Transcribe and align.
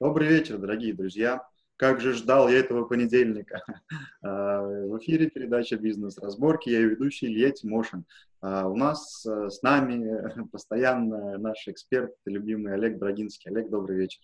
Добрый 0.00 0.28
вечер, 0.28 0.56
дорогие 0.56 0.94
друзья. 0.94 1.46
Как 1.76 2.00
же 2.00 2.14
ждал 2.14 2.48
я 2.48 2.60
этого 2.60 2.84
понедельника. 2.84 3.62
А, 4.22 4.62
в 4.62 4.98
эфире 4.98 5.28
передача 5.28 5.76
«Бизнес-разборки». 5.76 6.70
Я 6.70 6.80
ведущий 6.80 7.26
Илья 7.26 7.50
Тимошин. 7.50 8.06
А, 8.40 8.66
у 8.66 8.76
нас 8.76 9.26
э, 9.26 9.50
с 9.50 9.60
нами 9.60 10.48
постоянно 10.52 11.36
наш 11.36 11.68
эксперт, 11.68 12.14
любимый 12.24 12.72
Олег 12.72 12.96
Брагинский. 12.96 13.50
Олег, 13.50 13.68
добрый 13.68 13.98
вечер. 13.98 14.22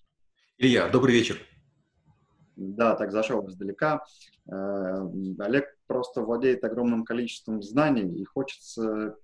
Илья, 0.57 0.89
добрый 0.89 1.13
вечер. 1.15 1.37
Да, 2.57 2.95
так 2.95 3.13
зашел 3.13 3.47
издалека. 3.47 4.03
А, 4.51 5.07
Олег 5.41 5.77
просто 5.87 6.23
владеет 6.23 6.65
огромным 6.65 7.05
количеством 7.05 7.63
знаний 7.63 8.19
и 8.19 8.25
хочется 8.25 9.17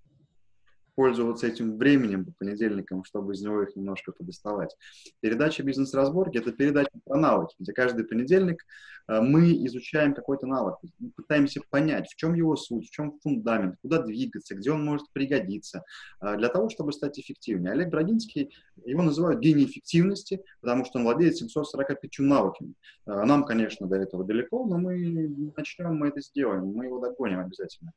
пользоваться 0.95 1.47
этим 1.47 1.79
временем 1.79 2.25
по 2.25 2.33
понедельникам, 2.33 3.05
чтобы 3.05 3.33
из 3.33 3.43
него 3.43 3.63
их 3.63 3.75
немножко 3.77 4.13
подоставать. 4.13 4.77
Передача 5.21 5.63
«Бизнес-разборки»— 5.63 6.39
это 6.39 6.53
передача 6.53 6.91
про 7.05 7.17
навыки, 7.17 7.55
где 7.59 7.73
каждый 7.73 8.05
понедельник 8.05 8.65
э, 9.09 9.21
мы 9.21 9.53
изучаем 9.67 10.15
какой-то 10.15 10.47
навык, 10.47 10.77
мы 10.99 11.11
пытаемся 11.11 11.61
понять, 11.71 12.09
в 12.09 12.17
чем 12.17 12.35
его 12.35 12.57
суть, 12.57 12.89
в 12.89 12.91
чем 12.91 13.19
фундамент, 13.23 13.77
куда 13.83 14.03
двигаться, 14.03 14.55
где 14.55 14.73
он 14.73 14.85
может 14.85 15.11
пригодиться, 15.13 15.85
э, 16.21 16.37
для 16.37 16.49
того, 16.49 16.69
чтобы 16.69 16.93
стать 16.93 17.19
эффективнее. 17.19 17.73
Олег 17.73 17.89
Брагинский, 17.89 18.55
его 18.85 19.03
называют 19.03 19.41
гений 19.41 19.65
эффективности, 19.65 20.43
потому 20.61 20.85
что 20.85 20.99
он 20.99 21.05
владеет 21.05 21.37
745 21.37 22.19
навыками. 22.19 22.75
Э, 23.07 23.25
нам, 23.25 23.45
конечно, 23.45 23.87
до 23.87 23.97
этого 23.97 24.25
далеко, 24.25 24.65
но 24.67 24.79
мы 24.79 25.53
начнем, 25.57 25.97
мы 25.97 26.09
это 26.09 26.21
сделаем, 26.21 26.67
мы 26.67 26.87
его 26.87 26.99
догоним 26.99 27.41
обязательно. 27.41 27.93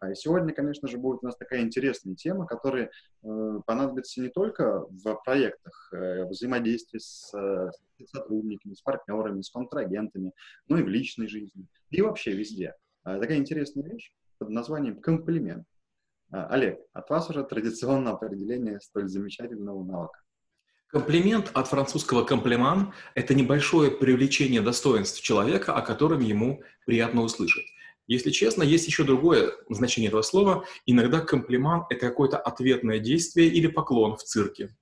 А 0.00 0.14
сегодня, 0.14 0.52
конечно 0.52 0.88
же, 0.88 0.98
будет 0.98 1.20
у 1.22 1.26
нас 1.26 1.36
такая 1.36 1.62
интересная 1.62 2.14
тема, 2.14 2.46
которая 2.46 2.90
э, 3.22 3.60
понадобится 3.66 4.20
не 4.20 4.28
только 4.28 4.86
в 4.88 5.14
проектах 5.24 5.90
э, 5.92 6.24
взаимодействия 6.26 7.00
с, 7.00 7.32
э, 7.34 7.70
с 7.98 8.10
сотрудниками, 8.10 8.74
с 8.74 8.80
партнерами, 8.80 9.42
с 9.42 9.50
контрагентами, 9.50 10.32
но 10.68 10.78
и 10.78 10.82
в 10.82 10.88
личной 10.88 11.28
жизни, 11.28 11.66
и 11.90 12.02
вообще 12.02 12.32
везде. 12.32 12.74
Э, 13.04 13.18
такая 13.20 13.38
интересная 13.38 13.84
вещь 13.84 14.12
под 14.38 14.50
названием 14.50 15.00
комплимент. 15.00 15.66
Э, 16.32 16.46
Олег, 16.50 16.78
от 16.92 17.10
вас 17.10 17.28
уже 17.30 17.44
традиционное 17.44 18.12
определение 18.12 18.80
столь 18.80 19.08
замечательного 19.08 19.82
навыка. 19.84 20.20
Комплимент 20.88 21.50
от 21.52 21.66
французского 21.66 22.24
комплимент– 22.24 22.94
это 23.14 23.34
небольшое 23.34 23.90
привлечение 23.90 24.62
достоинств 24.62 25.20
человека, 25.20 25.74
о 25.74 25.82
котором 25.82 26.20
ему 26.20 26.62
приятно 26.86 27.22
услышать. 27.22 27.66
Если 28.08 28.30
честно, 28.30 28.62
есть 28.62 28.86
еще 28.86 29.04
другое 29.04 29.52
значение 29.68 30.08
этого 30.08 30.22
слова. 30.22 30.64
Иногда 30.86 31.20
комплимент— 31.20 31.84
это 31.90 32.08
какое-то 32.08 32.38
ответное 32.38 32.98
действие 32.98 33.48
или 33.48 33.66
поклон 33.66 34.16
в 34.16 34.24
цирке. 34.24 34.74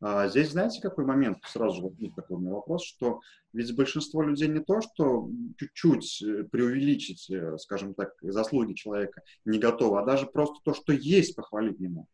А 0.00 0.26
здесь, 0.28 0.50
знаете, 0.50 0.80
какой 0.80 1.04
момент? 1.04 1.38
Сразу 1.44 1.76
же 1.76 1.82
возник 1.82 2.14
такой 2.14 2.38
у 2.38 2.40
меня 2.40 2.52
вопрос, 2.52 2.84
что 2.84 3.20
ведь 3.52 3.76
большинство 3.76 4.22
людей 4.22 4.48
не 4.48 4.60
то, 4.60 4.80
что 4.80 5.28
чуть-чуть 5.58 6.22
э, 6.22 6.44
преувеличить, 6.44 7.28
э, 7.30 7.58
скажем 7.58 7.92
так, 7.92 8.14
заслуги 8.22 8.72
человека 8.72 9.22
не 9.44 9.58
готовы, 9.58 10.00
а 10.00 10.06
даже 10.06 10.24
просто 10.24 10.56
то, 10.64 10.72
что 10.72 10.94
есть, 10.94 11.36
похвалить 11.36 11.80
не 11.80 11.88
могут. 11.88 12.08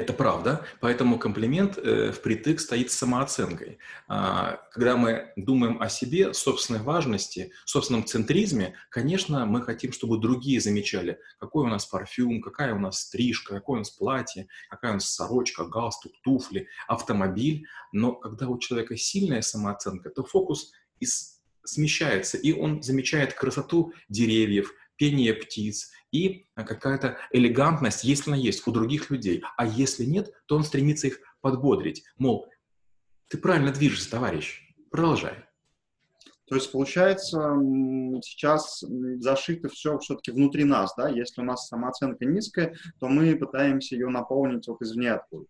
Это 0.00 0.14
правда, 0.14 0.64
поэтому 0.80 1.18
комплимент 1.18 1.76
э, 1.76 2.10
впритык 2.10 2.58
стоит 2.60 2.90
самооценкой. 2.90 3.76
А, 4.08 4.58
когда 4.72 4.96
мы 4.96 5.30
думаем 5.36 5.82
о 5.82 5.90
себе, 5.90 6.32
собственной 6.32 6.80
важности, 6.80 7.52
собственном 7.66 8.06
центризме, 8.06 8.76
конечно, 8.88 9.44
мы 9.44 9.60
хотим, 9.60 9.92
чтобы 9.92 10.16
другие 10.16 10.58
замечали, 10.58 11.20
какой 11.38 11.66
у 11.66 11.68
нас 11.68 11.84
парфюм, 11.84 12.40
какая 12.40 12.74
у 12.74 12.78
нас 12.78 13.00
стрижка, 13.00 13.56
какое 13.56 13.76
у 13.76 13.78
нас 13.80 13.90
платье, 13.90 14.48
какая 14.70 14.92
у 14.92 14.94
нас 14.94 15.12
сорочка, 15.12 15.66
галстук, 15.66 16.12
туфли, 16.22 16.66
автомобиль. 16.88 17.66
Но 17.92 18.12
когда 18.12 18.48
у 18.48 18.56
человека 18.56 18.96
сильная 18.96 19.42
самооценка, 19.42 20.08
то 20.08 20.24
фокус 20.24 20.72
из 20.98 21.40
смещается, 21.62 22.38
и 22.38 22.52
он 22.52 22.82
замечает 22.82 23.34
красоту 23.34 23.92
деревьев, 24.08 24.72
пение 25.00 25.32
птиц 25.32 25.90
и 26.12 26.46
а, 26.54 26.62
какая-то 26.62 27.16
элегантность, 27.32 28.04
если 28.04 28.32
она 28.32 28.38
есть 28.38 28.66
у 28.66 28.70
других 28.70 29.08
людей. 29.08 29.42
А 29.56 29.66
если 29.66 30.04
нет, 30.04 30.30
то 30.44 30.56
он 30.56 30.62
стремится 30.62 31.06
их 31.06 31.20
подбодрить. 31.40 32.04
Мол, 32.18 32.46
ты 33.28 33.38
правильно 33.38 33.72
движешься, 33.72 34.10
товарищ, 34.10 34.60
продолжай. 34.90 35.46
То 36.46 36.56
есть, 36.56 36.70
получается, 36.70 37.56
сейчас 38.22 38.84
зашито 39.20 39.68
все 39.70 39.98
все-таки 40.00 40.32
внутри 40.32 40.64
нас, 40.64 40.92
да? 40.96 41.08
Если 41.08 41.40
у 41.40 41.44
нас 41.44 41.68
самооценка 41.68 42.26
низкая, 42.26 42.76
то 42.98 43.08
мы 43.08 43.34
пытаемся 43.36 43.94
ее 43.94 44.08
наполнить 44.08 44.68
вот 44.68 44.82
извне 44.82 45.12
откуда. 45.12 45.46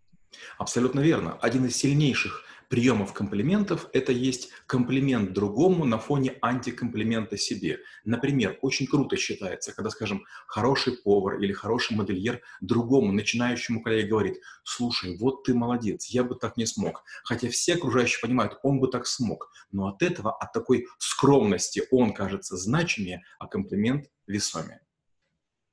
Абсолютно 0.59 1.01
верно. 1.01 1.39
Один 1.41 1.65
из 1.65 1.75
сильнейших 1.75 2.45
приемов 2.71 3.13
комплиментов– 3.13 3.89
это 3.93 4.13
есть 4.13 4.51
комплимент 4.67 5.33
другому 5.33 5.85
на 5.85 5.99
фоне 5.99 6.37
антикомплимента 6.41 7.37
себе. 7.37 7.81
Например, 8.05 8.57
очень 8.63 8.87
круто 8.87 9.17
считается, 9.17 9.75
когда, 9.75 9.91
скажем, 9.91 10.25
хороший 10.47 10.97
повар 10.97 11.41
или 11.41 11.53
хороший 11.53 11.97
модельер 11.97 12.41
другому 12.61 13.11
начинающему 13.13 13.83
коллеге 13.83 14.09
говорит, 14.09 14.41
слушай, 14.63 15.17
вот 15.19 15.43
ты 15.43 15.53
молодец, 15.53 16.07
я 16.07 16.23
бы 16.23 16.37
так 16.37 16.57
не 16.57 16.65
смог. 16.65 17.03
Хотя 17.25 17.51
все 17.51 17.75
окружающие 17.75 18.21
понимают, 18.23 18.59
он 18.63 18.79
бы 18.79 18.87
так 18.87 19.07
смог. 19.09 19.51
Но 19.73 19.89
от 19.89 20.01
этого, 20.03 20.33
от 20.33 20.53
такой 20.53 20.87
скромности 20.99 21.83
он 21.91 22.15
кажется 22.15 22.57
значимее, 22.57 23.25
а 23.41 23.49
комплимент 23.49 24.07
весомее. 24.29 24.81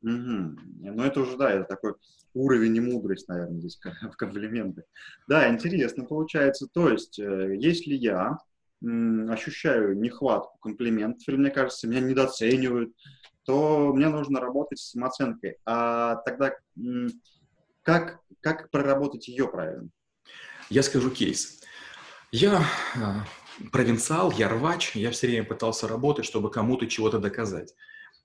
Угу. 0.08 0.60
Ну, 0.94 1.04
это 1.04 1.20
уже, 1.20 1.38
да, 1.38 1.52
это 1.52 1.66
такой 1.66 1.96
уровень 2.34 2.78
и 2.78 2.80
мудрость, 2.80 3.28
наверное, 3.28 3.60
здесь 3.60 3.80
в 4.02 4.16
комплименты. 4.16 4.84
Да, 5.28 5.50
интересно 5.50 6.06
получается. 6.06 6.68
То 6.72 6.90
есть, 6.90 7.20
э, 7.20 7.56
если 7.60 7.94
я 7.94 8.38
ощущаю 8.82 9.98
нехватку 9.98 10.58
комплиментов, 10.60 11.28
или, 11.28 11.36
мне 11.36 11.50
кажется, 11.50 11.88
меня 11.88 12.00
недооценивают, 12.00 12.94
то 13.44 13.92
мне 13.94 14.08
нужно 14.08 14.40
работать 14.40 14.78
с 14.80 14.92
самооценкой. 14.92 15.58
А 15.66 16.18
тогда 16.18 16.54
как, 17.82 18.20
как 18.42 18.70
проработать 18.70 19.28
ее 19.28 19.48
правильно? 19.48 19.90
Я 20.70 20.84
скажу 20.84 21.10
кейс. 21.10 21.62
Я 22.32 22.62
а, 23.02 23.26
провинциал, 23.72 24.32
я 24.32 24.48
рвач, 24.50 24.96
я 24.96 25.10
все 25.12 25.28
время 25.28 25.46
пытался 25.46 25.88
работать, 25.88 26.26
чтобы 26.26 26.52
кому-то 26.52 26.86
чего-то 26.86 27.20
доказать. 27.20 27.74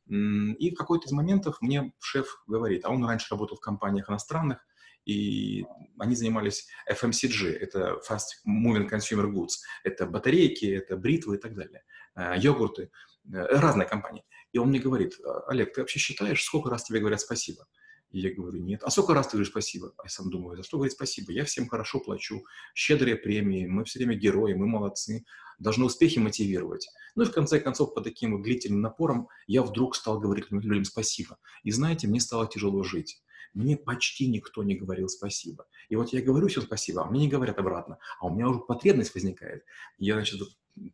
И 0.09 0.71
в 0.71 0.75
какой-то 0.75 1.07
из 1.07 1.13
моментов 1.13 1.61
мне 1.61 1.93
шеф 2.01 2.43
говорит, 2.47 2.85
а 2.85 2.91
он 2.91 3.05
раньше 3.05 3.29
работал 3.31 3.57
в 3.57 3.61
компаниях 3.61 4.11
иностранных, 4.11 4.59
и 5.05 5.65
они 5.99 6.15
занимались 6.15 6.69
FMCG, 6.91 7.51
это 7.51 8.01
Fast 8.09 8.45
Moving 8.47 8.89
Consumer 8.89 9.31
Goods, 9.31 9.59
это 9.85 10.07
батарейки, 10.07 10.67
это 10.67 10.97
бритвы 10.97 11.37
и 11.37 11.39
так 11.39 11.55
далее, 11.55 11.83
э, 12.15 12.35
йогурты, 12.39 12.91
э, 13.33 13.47
разные 13.59 13.89
компании. 13.89 14.25
И 14.53 14.59
он 14.59 14.69
мне 14.69 14.79
говорит, 14.79 15.15
Олег, 15.49 15.75
ты 15.75 15.81
вообще 15.81 15.99
считаешь, 15.99 16.43
сколько 16.43 16.71
раз 16.71 16.85
тебе 16.85 17.01
говорят 17.01 17.21
спасибо? 17.21 17.67
И 18.13 18.21
я 18.21 18.33
говорю, 18.33 18.59
нет. 18.59 18.83
А 18.85 18.91
сколько 18.91 19.15
раз 19.15 19.27
ты 19.27 19.33
говоришь 19.33 19.51
спасибо? 19.51 19.93
А 19.97 20.03
я 20.05 20.09
сам 20.09 20.31
думаю, 20.31 20.57
за 20.57 20.63
что 20.63 20.77
говорить 20.77 20.95
спасибо? 20.95 21.33
Я 21.33 21.45
всем 21.45 21.67
хорошо 21.67 21.99
плачу, 21.99 22.45
щедрые 22.75 23.17
премии, 23.17 23.67
мы 23.67 23.85
все 23.85 23.99
время 23.99 24.15
герои, 24.15 24.53
мы 24.53 24.67
молодцы, 24.67 25.25
должны 25.59 25.87
успехи 25.87 26.19
мотивировать. 26.19 26.89
Ну 27.15 27.23
и 27.23 27.27
в 27.27 27.33
конце 27.33 27.59
концов, 27.59 27.95
по 27.95 28.01
таким 28.03 28.37
вот 28.37 28.43
длительным 28.43 28.83
напорам 28.83 29.29
я 29.47 29.63
вдруг 29.63 29.97
стал 29.97 30.21
говорить 30.21 30.51
людям 30.51 30.85
спасибо. 30.85 31.39
И 31.63 31.71
знаете, 31.71 32.07
мне 32.07 32.21
стало 32.21 32.47
тяжело 32.47 32.83
жить. 32.83 33.23
Мне 33.55 33.77
почти 33.77 34.29
никто 34.29 34.63
не 34.63 34.75
говорил 34.75 35.09
спасибо. 35.09 35.67
И 35.89 35.97
вот 35.97 36.13
я 36.13 36.23
говорю 36.23 36.49
всем 36.49 36.63
спасибо, 36.63 37.03
а 37.03 37.11
мне 37.11 37.21
не 37.21 37.29
говорят 37.29 37.59
обратно. 37.59 37.99
А 38.21 38.27
у 38.27 38.35
меня 38.35 38.49
уже 38.49 38.61
потребность 38.61 39.15
возникает. 39.15 39.63
Я, 39.99 40.15
значит, 40.15 40.41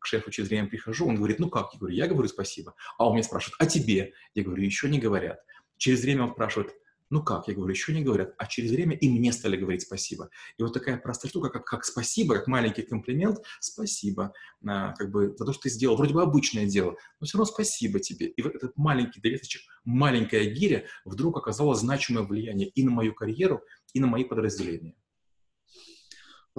к 0.00 0.06
шефу 0.06 0.30
через 0.30 0.48
время 0.48 0.68
прихожу, 0.68 1.06
он 1.06 1.16
говорит, 1.16 1.38
ну 1.38 1.48
как? 1.50 1.72
Я 1.72 1.78
говорю, 1.78 1.94
я 1.96 2.06
говорю 2.06 2.28
спасибо. 2.28 2.74
А 2.96 3.06
он 3.06 3.14
меня 3.14 3.22
спрашивает, 3.22 3.56
а 3.60 3.66
тебе? 3.66 4.12
Я 4.34 4.42
говорю, 4.42 4.62
еще 4.62 4.88
не 4.88 4.98
говорят. 4.98 5.40
Через 5.76 6.02
время 6.02 6.24
он 6.24 6.32
спрашивает, 6.32 6.74
ну 7.10 7.22
как? 7.22 7.48
Я 7.48 7.54
говорю, 7.54 7.70
еще 7.70 7.94
не 7.94 8.02
говорят. 8.02 8.34
А 8.38 8.46
через 8.46 8.70
время 8.70 8.96
и 8.96 9.08
мне 9.08 9.32
стали 9.32 9.56
говорить 9.56 9.82
спасибо. 9.82 10.30
И 10.56 10.62
вот 10.62 10.72
такая 10.72 10.98
простая 10.98 11.30
штука, 11.30 11.48
как, 11.48 11.64
как 11.64 11.84
спасибо, 11.84 12.34
как 12.34 12.46
маленький 12.46 12.82
комплимент, 12.82 13.38
спасибо, 13.60 14.32
а, 14.66 14.92
как 14.94 15.10
бы 15.10 15.34
за 15.36 15.44
то, 15.44 15.52
что 15.52 15.62
ты 15.62 15.70
сделал. 15.70 15.96
Вроде 15.96 16.14
бы 16.14 16.22
обычное 16.22 16.66
дело, 16.66 16.96
но 17.20 17.26
все 17.26 17.38
равно 17.38 17.52
спасибо 17.52 18.00
тебе. 18.00 18.26
И 18.26 18.42
вот 18.42 18.54
этот 18.54 18.76
маленький 18.76 19.20
довесочек, 19.20 19.62
маленькая 19.84 20.44
гиря 20.50 20.84
вдруг 21.04 21.38
оказала 21.38 21.74
значимое 21.74 22.24
влияние 22.24 22.68
и 22.68 22.82
на 22.82 22.90
мою 22.90 23.14
карьеру, 23.14 23.62
и 23.94 24.00
на 24.00 24.06
мои 24.06 24.24
подразделения. 24.24 24.94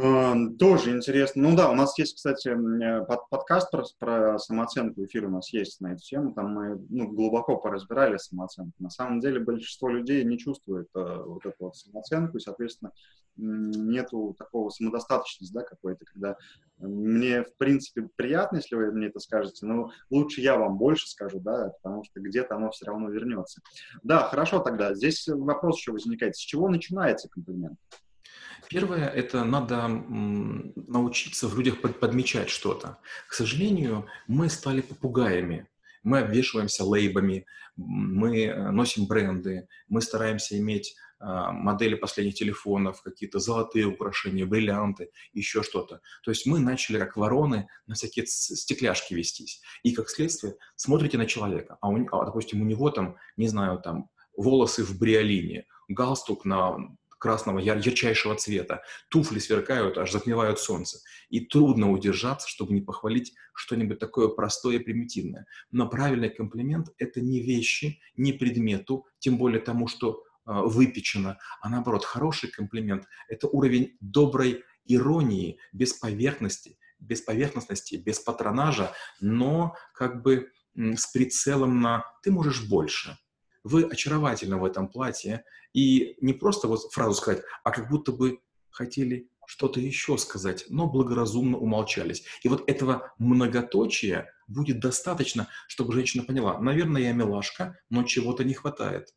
Эм, 0.01 0.55
тоже 0.57 0.95
интересно. 0.95 1.49
Ну 1.49 1.57
да, 1.57 1.69
у 1.69 1.75
нас 1.75 1.97
есть, 1.97 2.15
кстати, 2.15 2.47
э, 2.47 3.05
под, 3.05 3.27
подкаст 3.29 3.69
про, 3.69 3.83
про 3.97 4.39
самооценку, 4.39 5.03
эфир 5.03 5.25
у 5.25 5.29
нас 5.29 5.51
есть 5.51 5.81
на 5.81 5.91
эту 5.91 6.01
тему, 6.01 6.33
там 6.33 6.53
мы 6.53 6.81
ну, 6.89 7.09
глубоко 7.09 7.57
поразбирали 7.57 8.15
самооценку. 8.15 8.71
На 8.79 8.89
самом 8.89 9.19
деле 9.19 9.41
большинство 9.41 9.89
людей 9.89 10.23
не 10.23 10.37
чувствует 10.37 10.87
э, 10.95 11.23
вот 11.25 11.45
эту 11.45 11.55
вот 11.59 11.75
самооценку, 11.75 12.37
и, 12.37 12.39
соответственно, 12.39 12.93
нету 13.35 14.35
такого 14.37 14.69
самодостаточности, 14.69 15.53
да, 15.53 15.63
какой-то, 15.63 16.05
когда 16.05 16.37
мне, 16.77 17.43
в 17.43 17.57
принципе, 17.57 18.07
приятно, 18.15 18.57
если 18.57 18.75
вы 18.75 18.91
мне 18.91 19.07
это 19.07 19.19
скажете, 19.19 19.65
но 19.65 19.91
лучше 20.09 20.39
я 20.39 20.57
вам 20.57 20.77
больше 20.77 21.09
скажу, 21.09 21.41
да, 21.41 21.73
потому 21.81 22.05
что 22.05 22.21
где-то 22.21 22.55
оно 22.55 22.71
все 22.71 22.85
равно 22.85 23.09
вернется. 23.09 23.61
Да, 24.03 24.23
хорошо 24.29 24.59
тогда. 24.59 24.93
Здесь 24.93 25.27
вопрос 25.27 25.77
еще 25.77 25.91
возникает. 25.91 26.37
С 26.37 26.39
чего 26.39 26.69
начинается 26.69 27.27
комплимент? 27.27 27.77
Первое– 28.69 29.07
это 29.15 29.43
надо 29.43 29.87
научиться 29.87 31.47
в 31.47 31.57
людях 31.57 31.81
подмечать 31.81 32.49
что-то. 32.49 32.99
К 33.27 33.33
сожалению, 33.33 34.05
мы 34.27 34.47
стали 34.47 34.81
попугаями. 34.81 35.67
Мы 36.03 36.19
обвешиваемся 36.19 36.85
лейбами, 36.85 37.45
мы 37.75 38.45
э, 38.45 38.71
носим 38.71 39.05
бренды, 39.05 39.67
мы 39.89 40.01
стараемся 40.01 40.57
иметь 40.57 40.95
а, 41.19 41.51
модели 41.51 41.95
последних 41.95 42.35
телефонов, 42.35 43.01
какие-то 43.01 43.39
золотые 43.39 43.85
украшения, 43.85 44.45
бриллианты, 44.45 45.09
еще 45.33 45.63
что-то. 45.63 45.99
То 46.23 46.31
есть 46.31 46.45
мы 46.45 46.59
начали 46.59 46.97
как 46.97 47.17
вороны 47.17 47.67
на 47.87 47.95
всякие 47.95 48.25
стекляшки 48.25 49.13
вестись. 49.13 49.61
И 49.83 49.93
как 49.93 50.09
следствие 50.09 50.55
смотрите 50.77 51.17
на 51.17 51.25
человека, 51.25 51.77
а, 51.81 51.89
у, 51.89 52.07
а 52.11 52.25
допустим, 52.25 52.61
у 52.61 52.65
него 52.65 52.89
там, 52.91 53.17
не 53.35 53.49
знаю, 53.49 53.79
там 53.79 54.09
волосы 54.37 54.85
в 54.85 54.97
бриолине, 54.97 55.65
галстук 55.89 56.45
на 56.45 56.77
красного 57.19 57.59
яр 57.59 57.77
ярчайшего 57.77 58.35
цвета, 58.35 58.81
туфли 59.09 59.39
сверкают, 59.39 59.97
аж 59.97 60.11
затмевают 60.11 60.59
солнце. 60.59 60.99
И 61.29 61.41
трудно 61.41 61.91
удержаться, 61.91 62.47
чтобы 62.47 62.73
не 62.73 62.81
похвалить 62.81 63.35
что-нибудь 63.53 63.99
такое 63.99 64.29
простое 64.29 64.77
и 64.77 64.79
примитивное. 64.79 65.45
Но 65.71 65.87
правильный 65.87 66.29
комплимент– 66.29 66.87
это 66.97 67.21
не 67.21 67.41
вещи, 67.41 67.99
не 68.15 68.33
предмету, 68.33 69.05
тем 69.19 69.37
более 69.37 69.61
тому, 69.61 69.87
что 69.87 70.23
а, 70.45 70.63
выпечено, 70.63 71.37
а 71.61 71.69
наоборот, 71.69 72.05
хороший 72.05 72.49
комплимент– 72.49 73.05
это 73.27 73.47
уровень 73.47 73.97
доброй 73.99 74.63
иронии, 74.85 75.59
без 75.71 75.93
поверхности, 75.93 76.79
без 76.99 77.21
поверхностности, 77.21 77.95
без 77.95 78.19
патронажа, 78.19 78.93
но 79.19 79.75
как 79.93 80.23
бы 80.23 80.51
с 80.75 81.07
прицелом 81.11 81.81
на 81.81 82.03
«ты 82.23 82.31
можешь 82.31 82.67
больше», 82.67 83.17
вы 83.63 83.83
очаровательны 83.83 84.57
в 84.57 84.65
этом 84.65 84.87
платье, 84.87 85.43
и 85.73 86.15
не 86.21 86.33
просто 86.33 86.67
вот 86.67 86.91
фразу 86.91 87.13
сказать, 87.13 87.43
а 87.63 87.71
как 87.71 87.89
будто 87.89 88.11
бы 88.11 88.39
хотели 88.69 89.29
что-то 89.45 89.79
еще 89.79 90.17
сказать, 90.17 90.65
но 90.69 90.87
благоразумно 90.87 91.57
умолчались. 91.57 92.23
И 92.43 92.49
вот 92.49 92.69
этого 92.69 93.13
многоточия 93.17 94.31
будет 94.47 94.79
достаточно, 94.79 95.47
чтобы 95.67 95.93
женщина 95.93 96.23
поняла, 96.23 96.59
наверное, 96.59 97.01
я 97.01 97.13
милашка, 97.13 97.79
но 97.89 98.03
чего-то 98.03 98.43
не 98.43 98.53
хватает. 98.53 99.09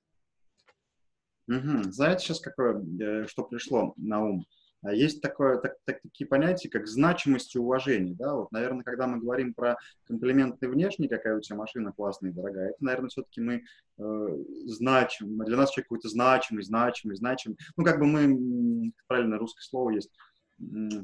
Угу. 1.48 1.92
Знаете 1.92 2.24
сейчас 2.24 2.40
какое, 2.40 2.82
э, 3.00 3.26
что 3.26 3.44
пришло 3.44 3.92
на 3.96 4.24
ум? 4.24 4.46
А 4.82 4.92
есть 4.92 5.22
такое, 5.22 5.58
так, 5.58 5.76
так, 5.84 6.00
такие 6.02 6.26
понятия, 6.26 6.68
как 6.68 6.88
значимость 6.88 7.54
и 7.54 7.58
уважение. 7.58 8.16
Да? 8.16 8.34
Вот, 8.34 8.50
наверное, 8.50 8.82
когда 8.82 9.06
мы 9.06 9.20
говорим 9.20 9.54
про 9.54 9.76
комплименты 10.04 10.68
внешние, 10.68 11.08
какая 11.08 11.36
у 11.36 11.40
тебя 11.40 11.56
машина 11.56 11.92
классная 11.92 12.30
и 12.30 12.34
дорогая, 12.34 12.70
это, 12.70 12.84
наверное, 12.84 13.08
все-таки 13.08 13.40
мы 13.40 13.62
э, 13.98 14.28
значим, 14.66 15.38
для 15.44 15.56
нас 15.56 15.70
человек 15.70 15.88
какой-то 15.88 16.08
значимый, 16.08 16.64
значимый, 16.64 17.16
значимый. 17.16 17.58
Ну, 17.76 17.84
как 17.84 18.00
бы 18.00 18.06
мы, 18.06 18.92
правильно 19.06 19.38
русское 19.38 19.62
слово 19.62 19.90
есть, 19.90 20.10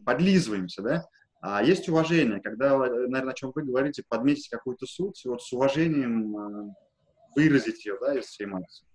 подлизываемся, 0.04 0.82
да? 0.82 1.04
А 1.40 1.62
есть 1.62 1.88
уважение, 1.88 2.40
когда, 2.40 2.74
э, 2.74 3.06
наверное, 3.06 3.32
о 3.32 3.36
чем 3.36 3.52
вы 3.54 3.62
говорите, 3.62 4.02
подметить 4.08 4.48
какую-то 4.48 4.86
суть, 4.86 5.22
вот 5.24 5.40
с 5.40 5.52
уважением 5.52 6.36
э, 6.36 6.74
выразить 7.36 7.86
ее, 7.86 7.96
да, 8.00 8.18
из 8.18 8.24
всей 8.24 8.46
эмоции. 8.46 8.87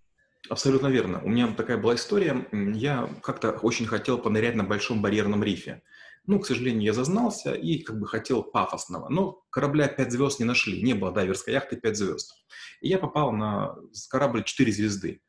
Абсолютно 0.50 0.88
верно. 0.88 1.22
У 1.24 1.30
меня 1.30 1.48
такая 1.54 1.78
была 1.78 1.96
история. 1.96 2.46
Я 2.52 3.10
как-то 3.22 3.52
очень 3.52 3.86
хотел 3.86 4.18
понырять 4.18 4.56
на 4.56 4.64
большом 4.64 5.02
барьерном 5.02 5.44
рифе. 5.44 5.82
Ну, 6.26 6.40
к 6.40 6.46
сожалению, 6.46 6.84
я 6.84 6.94
зазнался 6.94 7.54
и 7.54 7.80
как 7.80 8.00
бы 8.00 8.08
хотел 8.08 8.44
пафосного. 8.44 9.10
Но 9.10 9.44
корабля 9.50 9.88
5 9.88 10.12
звезд 10.12 10.40
не 10.40 10.46
нашли. 10.46 10.82
Не 10.82 10.94
было 10.94 11.12
дайверской 11.12 11.54
яхты 11.54 11.76
5 11.76 11.98
звезд. 11.98 12.34
И 12.82 12.90
я 12.90 12.98
попал 12.98 13.32
на 13.32 13.76
корабль 14.10 14.44
4 14.44 14.72
звезды. 14.72 15.22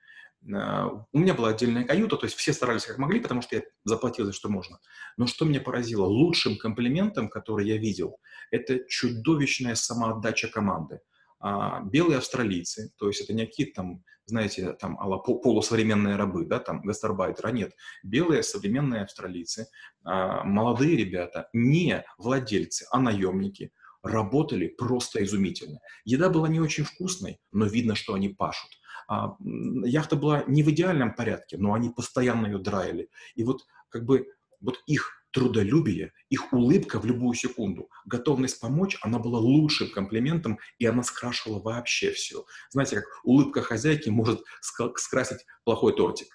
Э, 0.46 0.88
у 1.12 1.19
меня 1.19 1.34
была 1.34 1.50
отдельная 1.50 1.84
каюта, 1.84 2.16
то 2.16 2.26
есть 2.26 2.37
все 2.37 2.52
старались 2.52 2.87
как 2.87 2.99
могли, 2.99 3.20
потому 3.20 3.43
что 3.43 3.56
я 3.56 3.62
заплатил 3.84 4.26
за 4.26 4.32
что 4.32 4.49
можно. 4.49 4.78
Но 5.16 5.26
что 5.26 5.44
меня 5.44 5.61
поразило? 5.61 6.05
Лучшим 6.05 6.58
комплиментом, 6.58 7.28
который 7.28 7.66
я 7.66 7.76
видел, 7.76 8.19
это 8.50 8.81
чудовищная 8.88 9.75
самоотдача 9.75 10.49
команды. 10.49 11.00
А, 11.46 11.82
белые 11.82 12.17
австралийцы, 12.17 12.91
то 12.96 13.06
есть 13.06 13.20
это 13.20 13.35
не 13.35 13.44
какие-то 13.44 13.82
там, 13.82 14.02
знаете, 14.25 14.73
там 14.81 14.96
полусовременные 14.96 16.17
рабы, 16.17 16.46
да, 16.46 16.58
там 16.58 16.81
гастарбайтеры, 16.81 17.50
а 17.50 17.52
нет, 17.52 17.73
белые 18.02 18.43
современные 18.43 19.02
австралийцы, 19.02 19.67
а, 20.05 20.43
молодые 20.43 20.96
ребята, 20.96 21.50
не 21.52 22.02
владельцы, 22.17 22.87
а 22.91 22.99
наемники, 22.99 23.73
работали 24.02 24.69
просто 24.69 25.23
изумительно. 25.23 25.81
Еда 26.06 26.31
была 26.31 26.49
не 26.49 26.61
очень 26.61 26.85
вкусной, 26.85 27.38
но 27.52 27.67
видно, 27.67 27.94
что 27.94 28.14
они 28.14 28.31
пашут. 28.31 28.70
А, 29.06 29.37
яхта 29.85 30.17
была 30.17 30.44
не 30.47 30.62
в 30.62 30.70
идеальном 30.70 31.14
порядке, 31.14 31.58
но 31.58 31.75
они 31.75 31.90
постоянно 31.90 32.47
ее 32.47 32.58
драили. 32.58 33.11
И 33.35 33.44
вот 33.44 33.67
как 33.90 34.06
бы 34.06 34.29
вот 34.62 34.79
их 34.87 35.24
трудолюбие, 35.35 36.13
их 36.31 36.53
улыбка 36.53 37.01
в 37.01 37.05
любую 37.05 37.35
секунду, 37.35 37.91
готовность 38.07 38.61
помочь, 38.61 38.97
она 39.03 39.19
была 39.19 39.41
лучшим 39.41 39.91
комплиментом, 39.91 40.59
и 40.79 40.87
она 40.87 41.03
скрашивала 41.03 41.61
вообще 41.61 42.13
все. 42.13 42.45
Знаете, 42.71 42.97
как 42.97 43.07
улыбка 43.25 43.61
хозяйки 43.61 44.09
может 44.09 44.41
скрасить 44.61 45.45
плохой 45.65 45.95
тортик. 45.95 46.29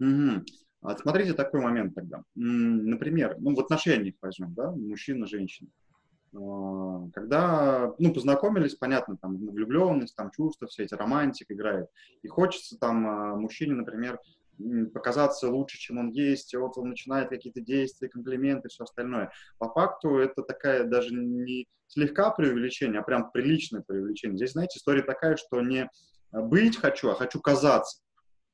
Угу. 0.00 0.44
Смотрите 1.02 1.34
такой 1.34 1.60
момент 1.60 1.94
тогда. 1.94 2.22
Например, 2.34 3.36
ну 3.38 3.54
в 3.54 3.60
отношениях 3.60 4.14
возьмем, 4.22 4.54
да, 4.54 4.70
мужчина-женщина. 4.70 5.68
А, 6.34 7.08
когда, 7.12 7.94
ну, 7.98 8.12
познакомились, 8.12 8.74
понятно, 8.74 9.16
там, 9.16 9.36
влюбленность, 9.36 10.16
там, 10.16 10.30
чувства, 10.30 10.66
все 10.66 10.84
эти 10.84 10.94
романтик 10.94 11.50
играет. 11.50 11.88
И 12.22 12.28
хочется 12.28 12.76
там 12.78 13.06
а, 13.06 13.36
мужчине, 13.36 13.74
например, 13.74 14.18
показаться 14.92 15.48
лучше, 15.50 15.78
чем 15.78 15.98
он 15.98 16.10
есть, 16.10 16.54
и 16.54 16.56
вот 16.56 16.76
он 16.78 16.88
начинает 16.88 17.28
какие-то 17.28 17.60
действия, 17.60 18.08
комплименты, 18.08 18.68
все 18.68 18.84
остальное. 18.84 19.30
По 19.58 19.68
факту 19.70 20.18
это 20.18 20.42
такая 20.42 20.84
даже 20.84 21.14
не 21.14 21.66
слегка 21.88 22.30
преувеличение, 22.30 23.00
а 23.00 23.04
прям 23.04 23.30
приличное 23.30 23.82
преувеличение. 23.86 24.36
Здесь, 24.36 24.52
знаете, 24.52 24.78
история 24.78 25.02
такая, 25.02 25.36
что 25.36 25.60
не 25.60 25.88
быть 26.32 26.76
хочу, 26.76 27.10
а 27.10 27.14
хочу 27.14 27.40
казаться. 27.40 28.00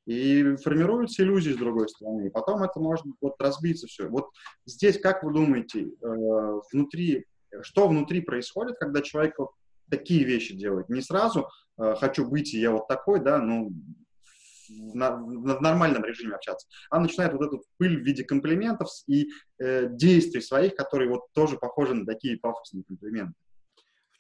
И 0.05 0.57
формируются 0.57 1.23
иллюзии 1.23 1.53
с 1.53 1.57
другой 1.57 1.89
стороны. 1.89 2.27
И 2.27 2.31
потом 2.31 2.63
это 2.65 2.81
может 2.81 3.05
вот 3.21 3.41
разбиться 3.41 3.87
все. 3.87 4.09
Вот 4.09 4.31
здесь, 4.67 4.99
как 4.99 5.23
вы 5.23 5.33
думаете, 5.33 5.85
э, 5.85 6.61
внутри, 6.73 7.25
что 7.61 7.87
внутри 7.87 8.21
происходит, 8.21 8.77
когда 8.79 9.01
человек 9.01 9.39
вот 9.39 9.51
такие 9.89 10.25
вещи 10.25 10.57
делает? 10.57 10.89
Не 10.89 11.03
сразу 11.03 11.49
э, 11.79 11.95
хочу 11.95 12.29
быть, 12.29 12.53
и 12.53 12.61
я 12.61 12.73
вот 12.73 12.89
такой, 12.89 13.21
да, 13.21 13.39
ну, 13.39 13.73
на, 14.95 15.17
в 15.17 15.61
нормальном 15.61 16.05
режиме 16.05 16.35
общаться, 16.35 16.67
а 16.91 17.01
начинает 17.01 17.33
вот 17.33 17.43
эту 17.43 17.65
пыль 17.79 18.01
в 18.01 18.05
виде 18.05 18.25
комплиментов 18.25 18.89
и 19.07 19.31
э, 19.59 19.89
действий 19.91 20.41
своих, 20.41 20.75
которые 20.75 21.09
вот 21.11 21.33
тоже 21.33 21.57
похожи 21.57 21.95
на 21.95 22.07
такие 22.07 22.39
пафосные 22.39 22.85
комплименты. 22.85 23.35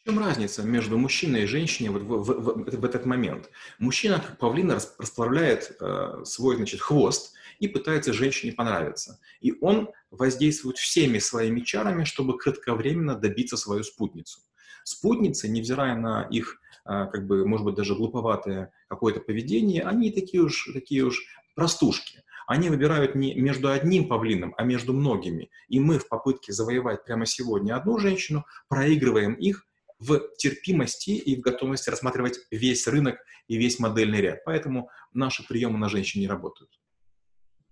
В 0.02 0.04
чем 0.04 0.18
разница 0.18 0.64
между 0.64 0.98
мужчиной 0.98 1.44
и 1.44 1.46
женщиной 1.46 1.90
вот 1.90 2.02
в, 2.02 2.08
в, 2.08 2.24
в, 2.24 2.80
в 2.80 2.84
этот 2.84 3.06
момент? 3.06 3.50
Мужчина, 3.78 4.18
как 4.18 4.36
павлин, 4.36 4.72
расправляет 4.72 5.76
э, 5.80 6.24
свой 6.24 6.56
значит, 6.56 6.80
хвост 6.80 7.34
и 7.60 7.68
пытается 7.68 8.12
женщине 8.12 8.52
понравиться. 8.52 9.20
И 9.40 9.54
он 9.60 9.90
воздействует 10.10 10.76
всеми 10.78 11.18
своими 11.20 11.60
чарами, 11.60 12.02
чтобы 12.02 12.36
кратковременно 12.36 13.14
добиться 13.14 13.56
свою 13.56 13.84
спутницу. 13.84 14.40
Спутницы, 14.82 15.48
невзирая 15.48 15.94
на 15.94 16.26
их 16.32 16.58
как 16.84 17.26
бы, 17.26 17.46
может 17.46 17.64
быть, 17.64 17.74
даже 17.74 17.94
глуповатое 17.94 18.72
какое-то 18.88 19.20
поведение, 19.20 19.82
они 19.82 20.10
такие 20.10 20.42
уж, 20.42 20.70
такие 20.72 21.04
уж 21.04 21.20
простушки. 21.54 22.22
Они 22.46 22.68
выбирают 22.68 23.14
не 23.14 23.34
между 23.34 23.70
одним 23.70 24.08
павлином, 24.08 24.54
а 24.56 24.64
между 24.64 24.92
многими. 24.92 25.50
И 25.68 25.80
мы 25.80 25.98
в 25.98 26.08
попытке 26.08 26.52
завоевать 26.52 27.04
прямо 27.04 27.24
сегодня 27.24 27.76
одну 27.76 27.98
женщину 27.98 28.44
проигрываем 28.68 29.34
их 29.34 29.66
в 29.98 30.20
терпимости 30.36 31.10
и 31.10 31.36
в 31.36 31.40
готовности 31.40 31.88
рассматривать 31.88 32.40
весь 32.50 32.88
рынок 32.88 33.18
и 33.46 33.56
весь 33.56 33.78
модельный 33.78 34.20
ряд. 34.20 34.44
Поэтому 34.44 34.90
наши 35.12 35.46
приемы 35.46 35.78
на 35.78 35.88
женщин 35.88 36.20
не 36.20 36.26
работают. 36.26 36.70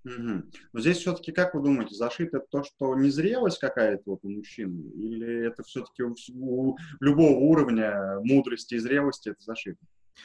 Угу. 0.04 0.42
Но 0.72 0.80
здесь 0.80 0.98
все-таки, 0.98 1.32
как 1.32 1.54
вы 1.54 1.62
думаете, 1.62 1.94
зашито 1.94 2.40
то, 2.40 2.64
что 2.64 2.94
незрелость 2.94 3.58
какая-то 3.58 4.02
вот 4.06 4.20
у 4.22 4.30
мужчин, 4.30 4.90
или 4.92 5.46
это 5.46 5.62
все-таки 5.62 6.02
у, 6.02 6.14
у 6.34 6.76
любого 7.00 7.36
уровня 7.38 8.18
мудрости 8.22 8.74
и 8.74 8.78
зрелости 8.78 9.30
это 9.30 9.42
зашито? 9.42 9.78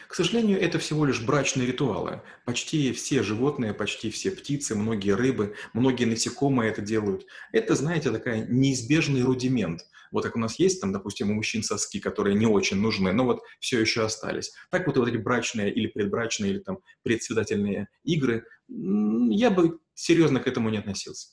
К 0.08 0.16
сожалению, 0.16 0.60
это 0.60 0.80
всего 0.80 1.06
лишь 1.06 1.22
брачные 1.22 1.68
ритуалы. 1.68 2.22
Почти 2.46 2.92
все 2.92 3.24
животные, 3.24 3.74
почти 3.74 4.10
все 4.10 4.32
птицы, 4.32 4.76
многие 4.76 5.16
рыбы, 5.16 5.56
многие 5.74 6.06
насекомые 6.06 6.72
это 6.72 6.82
делают. 6.82 7.26
Это, 7.52 7.76
знаете, 7.76 8.12
такая 8.12 8.46
неизбежный 8.46 9.24
рудимент. 9.24 9.82
Вот 10.12 10.24
как 10.24 10.36
у 10.36 10.40
нас 10.40 10.60
есть, 10.60 10.82
там, 10.82 10.92
допустим, 10.92 11.32
у 11.32 11.34
мужчин 11.34 11.64
соски, 11.64 12.00
которые 12.00 12.36
не 12.36 12.46
очень 12.46 12.78
нужны, 12.78 13.12
но 13.12 13.26
вот 13.26 13.42
все 13.60 13.80
еще 13.80 14.04
остались. 14.06 14.54
Так 14.70 14.88
вот, 14.88 14.98
вот 14.98 15.08
эти 15.08 15.18
брачные 15.18 15.74
или 15.74 15.88
предбрачные, 15.88 16.52
или 16.52 16.60
там 16.60 16.80
предсвидательные 17.04 17.88
игры, 18.04 18.46
я 18.68 19.50
бы 19.52 19.80
серьезно 19.94 20.40
к 20.40 20.48
этому 20.48 20.70
не 20.70 20.78
относился. 20.78 21.30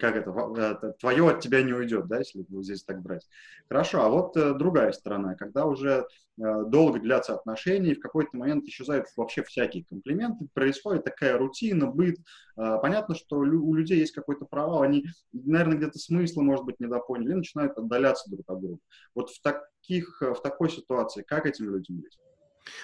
Как 0.00 0.16
это? 0.16 0.30
это? 0.56 0.92
Твое 0.98 1.28
от 1.28 1.40
тебя 1.40 1.62
не 1.62 1.72
уйдет, 1.72 2.08
да, 2.08 2.18
если 2.18 2.44
вот 2.48 2.64
здесь 2.64 2.82
так 2.82 3.00
брать. 3.02 3.28
Хорошо, 3.68 4.02
а 4.02 4.08
вот 4.08 4.36
э, 4.36 4.54
другая 4.54 4.90
сторона, 4.90 5.36
когда 5.36 5.64
уже 5.64 6.06
э, 6.38 6.64
долго 6.66 6.98
длятся 6.98 7.34
отношения, 7.34 7.92
и 7.92 7.94
в 7.94 8.00
какой-то 8.00 8.36
момент 8.36 8.64
исчезают 8.64 9.06
вообще 9.16 9.44
всякие 9.44 9.84
комплименты, 9.84 10.48
происходит 10.54 11.04
такая 11.04 11.38
рутина, 11.38 11.86
быт. 11.86 12.16
Э, 12.56 12.78
понятно, 12.82 13.14
что 13.14 13.36
у 13.36 13.74
людей 13.74 14.00
есть 14.00 14.12
какой-то 14.12 14.44
провал, 14.44 14.82
они, 14.82 15.04
наверное, 15.32 15.76
где-то 15.76 16.00
смысла, 16.00 16.42
может 16.42 16.64
быть, 16.64 16.80
недопоняли, 16.80 17.32
и 17.32 17.36
начинают 17.36 17.78
отдаляться 17.78 18.28
друг 18.28 18.50
от 18.50 18.60
друга. 18.60 18.78
Вот 19.14 19.30
в, 19.30 19.40
таких, 19.40 20.20
в 20.20 20.40
такой 20.42 20.70
ситуации 20.70 21.22
как 21.22 21.46
этим 21.46 21.72
людям 21.72 21.98
быть? 21.98 22.18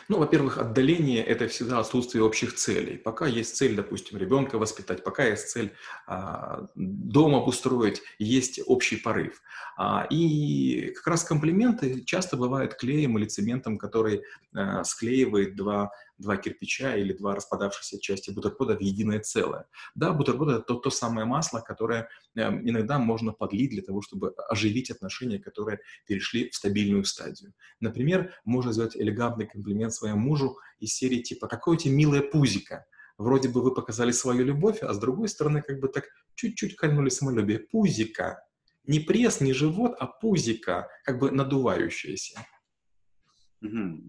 Ну, 0.09 0.19
во-первых, 0.19 0.59
отдаление– 0.59 1.25
это 1.27 1.49
всегда 1.49 1.81
отсутствие 1.81 2.23
общих 2.23 2.55
целей. 2.55 2.97
Пока 2.97 3.27
есть 3.27 3.57
цель, 3.57 3.75
допустим, 3.75 4.19
ребенка 4.19 4.59
воспитать, 4.59 5.05
пока 5.05 5.25
есть 5.25 5.51
цель 5.51 5.73
а, 6.07 6.67
дом 6.75 7.35
обустроить, 7.35 8.03
есть 8.19 8.61
общий 8.67 8.97
порыв. 8.97 9.43
А, 9.77 10.07
и 10.11 10.93
как 10.97 11.07
раз 11.07 11.25
комплименты 11.25 12.05
часто 12.05 12.37
бывают 12.37 12.75
клеем 12.75 13.19
или 13.19 13.27
цементом, 13.27 13.79
который 13.79 14.23
а, 14.55 14.85
склеивает 14.85 15.57
два 15.57 15.91
два 16.19 16.37
кирпича 16.37 16.97
или 16.97 17.13
два 17.13 17.35
распадавшихся 17.35 18.01
части 18.01 18.31
бутерброда 18.31 18.77
в 18.77 18.81
единое 18.81 19.21
целое. 19.21 19.67
Да, 19.95 20.13
бутерброд— 20.13 20.49
это 20.51 20.63
то, 20.63 20.75
то 20.75 20.91
самое 20.91 21.27
масло, 21.27 21.61
которое 21.61 22.09
э, 22.35 22.41
иногда 22.41 22.99
можно 22.99 23.33
подлить 23.33 23.71
для 23.71 23.83
того, 23.83 24.03
чтобы 24.03 24.35
оживить 24.49 24.91
отношения, 24.91 25.39
которые 25.39 25.81
перешли 26.07 26.51
в 26.51 26.55
стабильную 26.55 27.05
стадию. 27.05 27.53
Например, 27.81 28.35
можно 28.45 28.73
сделать 28.73 28.97
элегантный 28.97 29.47
комплимент 29.47 29.93
своему 29.93 30.19
мужу 30.19 30.59
из 30.79 30.95
серии 30.95 31.23
типа 31.23 31.49
«Какое 31.49 31.77
у 31.77 31.79
тебя 31.79 31.95
милое 31.95 32.23
пузико!» 32.23 32.87
Вроде 33.19 33.49
бы 33.49 33.63
вы 33.63 33.73
показали 33.73 34.13
свою 34.13 34.45
любовь, 34.45 34.83
а 34.83 34.93
с 34.93 34.99
другой 34.99 35.29
стороны 35.29 35.63
как 35.63 35.81
бы 35.81 35.89
так 35.89 36.05
чуть-чуть 36.35 36.77
кольнули 36.77 37.09
самолюбие. 37.09 37.61
Пузика. 37.61 38.43
Не 38.85 39.01
пресс, 39.01 39.41
не 39.41 39.53
живот, 39.53 39.97
а 39.99 40.07
пузика, 40.07 40.89
как 41.03 41.19
бы 41.19 41.31
надувающееся. 41.31 42.47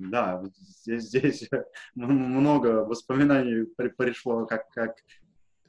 Да, 0.10 0.44
здесь, 0.60 1.04
здесь 1.10 1.50
много 1.96 2.86
воспоминаний 2.86 3.66
пришло, 3.98 4.46
как, 4.46 4.70
как 4.72 4.96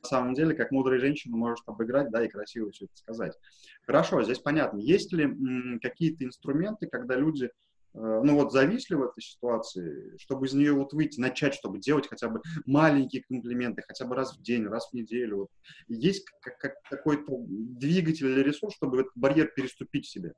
на 0.02 0.08
самом 0.08 0.34
деле, 0.34 0.54
как 0.54 0.70
мудрая 0.70 1.00
женщина 1.00 1.36
может 1.36 1.64
обыграть, 1.66 2.10
да, 2.10 2.24
и 2.24 2.28
красиво 2.28 2.70
все 2.70 2.86
это 2.86 2.96
сказать. 2.96 3.38
Хорошо, 3.86 4.22
здесь 4.22 4.38
понятно. 4.38 4.78
Есть 4.78 5.12
ли 5.12 5.78
какие-то 5.80 6.24
инструменты, 6.24 6.86
когда 6.86 7.16
люди, 7.16 7.46
э, 7.46 7.50
ну 7.94 8.34
вот, 8.34 8.52
зависли 8.52 8.94
в 8.94 9.02
этой 9.02 9.20
ситуации, 9.20 10.16
чтобы 10.18 10.46
из 10.46 10.54
нее 10.54 10.72
вот 10.72 10.92
выйти, 10.92 11.20
начать, 11.20 11.54
чтобы 11.54 11.78
делать 11.78 12.06
хотя 12.08 12.28
бы 12.28 12.40
маленькие 12.66 13.22
комплименты, 13.22 13.82
хотя 13.86 14.04
бы 14.04 14.14
раз 14.14 14.36
в 14.36 14.42
день, 14.42 14.66
раз 14.66 14.90
в 14.90 14.94
неделю. 14.94 15.38
Вот. 15.38 15.48
Есть 15.88 16.26
как, 16.40 16.58
как 16.58 16.74
какой-то 16.88 17.44
двигатель 17.48 18.26
или 18.26 18.42
ресурс, 18.42 18.74
чтобы 18.74 19.00
этот 19.00 19.12
барьер 19.16 19.48
переступить 19.54 20.06
себе? 20.06 20.34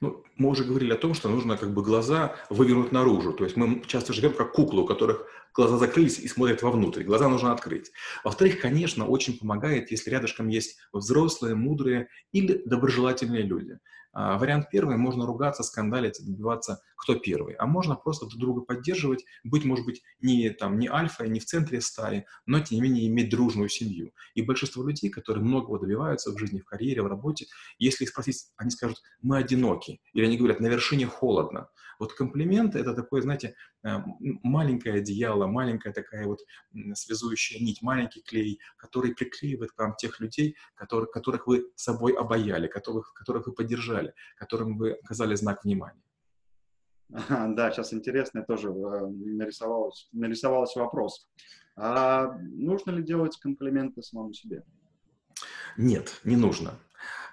Ну, 0.00 0.24
мы 0.36 0.50
уже 0.50 0.64
говорили 0.64 0.92
о 0.92 0.96
том, 0.96 1.14
что 1.14 1.28
нужно 1.28 1.56
как 1.56 1.72
бы 1.72 1.82
глаза 1.82 2.36
вывернуть 2.50 2.92
наружу. 2.92 3.32
То 3.32 3.44
есть 3.44 3.56
мы 3.56 3.82
часто 3.86 4.12
живем 4.12 4.32
как 4.32 4.52
куклы, 4.52 4.82
у 4.82 4.86
которых 4.86 5.26
глаза 5.56 5.78
закрылись 5.78 6.18
и 6.18 6.28
смотрят 6.28 6.62
вовнутрь. 6.62 7.02
Глаза 7.02 7.28
нужно 7.28 7.52
открыть. 7.52 7.90
Во-вторых, 8.22 8.60
конечно, 8.60 9.06
очень 9.06 9.38
помогает, 9.38 9.90
если 9.90 10.10
рядышком 10.10 10.48
есть 10.48 10.76
взрослые, 10.92 11.54
мудрые 11.54 12.08
или 12.32 12.62
доброжелательные 12.66 13.42
люди. 13.42 13.78
А, 14.18 14.38
вариант 14.38 14.68
первый, 14.70 14.96
можно 14.96 15.26
ругаться, 15.26 15.62
скандалить, 15.62 16.24
добиваться, 16.24 16.80
кто 16.96 17.16
первый. 17.16 17.52
А 17.54 17.66
можно 17.66 17.96
просто 17.96 18.24
друг 18.24 18.40
друга 18.40 18.60
поддерживать, 18.62 19.26
быть, 19.44 19.66
может 19.66 19.84
быть, 19.84 20.02
не, 20.22 20.48
там, 20.48 20.78
не 20.78 20.88
альфа, 20.88 21.26
не 21.26 21.38
в 21.38 21.44
центре 21.44 21.82
стаи, 21.82 22.24
но, 22.46 22.60
тем 22.60 22.76
не 22.76 22.82
менее, 22.82 23.06
иметь 23.08 23.28
дружную 23.28 23.68
семью. 23.68 24.12
И 24.34 24.40
большинство 24.40 24.82
людей, 24.84 25.10
которые 25.10 25.44
многого 25.44 25.78
добиваются 25.78 26.32
в 26.32 26.38
жизни, 26.38 26.60
в 26.60 26.64
карьере, 26.64 27.02
в 27.02 27.08
работе, 27.08 27.44
если 27.78 28.04
их 28.04 28.10
спросить, 28.10 28.46
они 28.56 28.70
скажут, 28.70 29.02
мы 29.20 29.36
одиноки. 29.36 30.00
Или 30.14 30.24
они 30.24 30.38
говорят, 30.38 30.60
на 30.60 30.68
вершине 30.68 31.04
холодно. 31.06 31.68
Вот 31.98 32.12
комплименты— 32.12 32.78
это 32.80 32.94
такое, 32.94 33.22
знаете, 33.22 33.54
э, 33.84 33.98
маленькое 34.42 34.96
одеяло, 34.96 35.46
маленькая 35.46 35.92
такая 35.92 36.26
вот 36.26 36.40
связующая 36.94 37.60
нить, 37.60 37.82
маленький 37.82 38.22
клей, 38.22 38.60
который 38.76 39.14
приклеивает 39.14 39.72
к 39.72 39.78
вам 39.78 39.94
тех 39.96 40.20
людей, 40.20 40.56
которых, 40.74 41.10
которых 41.10 41.46
вы 41.46 41.66
собой 41.74 42.12
обаяли, 42.12 42.66
которых, 42.66 43.12
которых 43.14 43.46
вы 43.46 43.52
поддержали, 43.52 44.14
которым 44.36 44.78
вы 44.78 44.92
оказали 44.92 45.34
знак 45.34 45.64
внимания. 45.64 46.02
Да, 47.08 47.70
сейчас 47.70 47.92
интересно 47.92 48.42
тоже 48.42 48.68
э, 48.68 49.06
нарисовалось, 49.06 50.08
нарисовался 50.12 50.80
вопрос. 50.80 51.28
А 51.76 52.32
нужно 52.38 52.90
ли 52.90 53.02
делать 53.02 53.36
комплименты 53.38 54.02
самому 54.02 54.32
себе? 54.32 54.64
Нет, 55.76 56.20
не 56.24 56.36
нужно. 56.36 56.74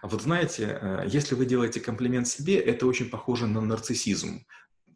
Вот 0.03 0.21
знаете, 0.21 0.77
э, 0.81 1.05
если 1.07 1.33
вы 1.33 1.45
делаете 1.45 1.79
комплимент 1.79 2.27
себе, 2.27 2.59
это 2.59 2.85
очень 2.85 3.09
похоже 3.09 3.47
на 3.47 3.61
нарциссизм. 3.61 4.45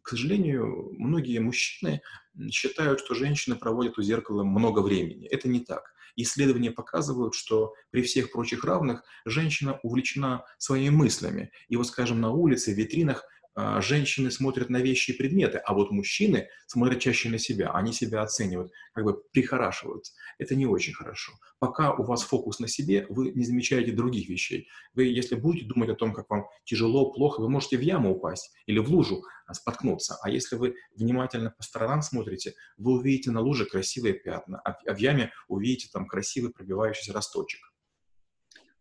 К 0.02 0.08
сожалению, 0.10 0.92
многие 0.98 1.38
мужчины 1.38 2.02
считают, 2.50 3.00
что 3.00 3.14
женщины 3.14 3.56
проводят 3.56 3.98
у 3.98 4.02
зеркала 4.02 4.44
много 4.44 4.80
времени. 4.80 5.26
Это 5.26 5.48
не 5.48 5.60
так. 5.60 5.94
Исследования 6.16 6.72
показывают, 6.72 7.34
что 7.34 7.74
при 7.90 8.02
всех 8.02 8.32
прочих 8.32 8.64
равных 8.64 9.02
женщина 9.24 9.78
увлечена 9.82 10.44
своими 10.58 10.90
мыслями. 10.90 11.52
И 11.68 11.76
вот, 11.76 11.86
скажем, 11.86 12.20
на 12.20 12.30
улице, 12.30 12.74
в 12.74 12.76
витринах 12.76 13.24
а, 13.24 13.37
женщины 13.80 14.30
смотрят 14.30 14.70
на 14.70 14.76
вещи 14.78 15.10
и 15.10 15.16
предметы, 15.16 15.58
а 15.58 15.74
вот 15.74 15.90
мужчины 15.90 16.48
смотрят 16.66 17.00
чаще 17.00 17.28
на 17.28 17.38
себя, 17.38 17.70
они 17.72 17.92
себя 17.92 18.22
оценивают, 18.22 18.70
как 18.92 19.04
бы 19.04 19.22
прихорашиваются. 19.32 20.12
Это 20.38 20.54
не 20.54 20.66
очень 20.66 20.92
хорошо. 20.92 21.32
Пока 21.58 21.92
у 21.92 22.04
вас 22.04 22.22
фокус 22.22 22.60
на 22.60 22.68
себе, 22.68 23.06
вы 23.08 23.32
не 23.32 23.44
замечаете 23.44 23.92
других 23.92 24.28
вещей. 24.28 24.68
Вы, 24.94 25.04
если 25.04 25.34
будете 25.34 25.66
думать 25.66 25.88
о 25.90 25.96
том, 25.96 26.12
как 26.12 26.30
вам 26.30 26.46
тяжело, 26.64 27.10
плохо, 27.10 27.40
вы 27.40 27.48
можете 27.48 27.78
в 27.78 27.80
яму 27.80 28.12
упасть 28.12 28.54
или 28.66 28.78
в 28.78 28.88
лужу 28.90 29.24
а, 29.46 29.54
споткнуться. 29.54 30.18
А 30.22 30.30
если 30.30 30.56
вы 30.56 30.76
внимательно 30.94 31.50
по 31.50 31.62
сторонам 31.62 32.02
смотрите, 32.02 32.54
вы 32.76 32.92
увидите 32.92 33.32
на 33.32 33.40
луже 33.40 33.64
красивые 33.64 34.14
пятна, 34.14 34.60
а 34.60 34.94
в 34.94 34.98
яме 34.98 35.32
увидите 35.48 35.88
там 35.92 36.06
красивый 36.06 36.52
пробивающийся 36.52 37.12
росточек. 37.12 37.60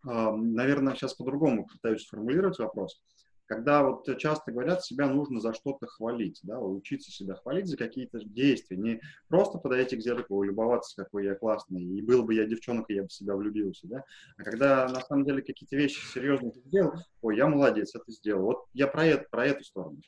Наверное, 0.04 0.94
сейчас 0.94 1.16
по-другому 1.16 1.68
пытаюсь 1.68 2.04
сформулировать 2.04 2.60
вопрос 2.60 3.02
когда 3.48 3.84
вот 3.84 4.06
часто 4.18 4.52
говорят, 4.52 4.84
себя 4.84 5.08
нужно 5.08 5.40
за 5.40 5.54
что-то 5.54 5.88
хвалить, 5.88 6.40
да, 6.44 6.60
учиться 6.60 7.12
себя 7.12 7.36
хвалить 7.36 7.68
за 7.68 7.78
какие-то 7.78 8.20
действия, 8.20 8.78
не 8.78 9.02
просто 9.28 9.58
подойти 9.58 9.96
к 9.96 10.02
зеркалу, 10.02 10.44
любоваться, 10.44 11.04
какой 11.04 11.26
я 11.26 11.36
классный, 11.36 11.84
и 11.84 12.02
был 12.02 12.24
бы 12.24 12.36
я 12.36 12.46
девчонкой, 12.46 12.98
я 12.98 13.02
бы 13.04 13.08
в 13.08 13.14
себя 13.14 13.36
влюбился, 13.36 13.88
да, 13.88 14.04
а 14.38 14.44
когда 14.44 14.88
на 14.88 15.02
самом 15.02 15.26
деле 15.26 15.42
какие-то 15.42 15.76
вещи 15.76 16.00
серьезно 16.14 16.52
сделал, 16.66 16.94
ой, 17.22 17.38
я 17.38 17.48
молодец, 17.48 17.96
это 17.96 18.12
сделал. 18.12 18.44
Вот 18.44 18.66
я 18.74 18.88
про 18.88 19.06
это, 19.06 19.26
про 19.30 19.46
эту 19.46 19.64
сторону. 19.64 20.02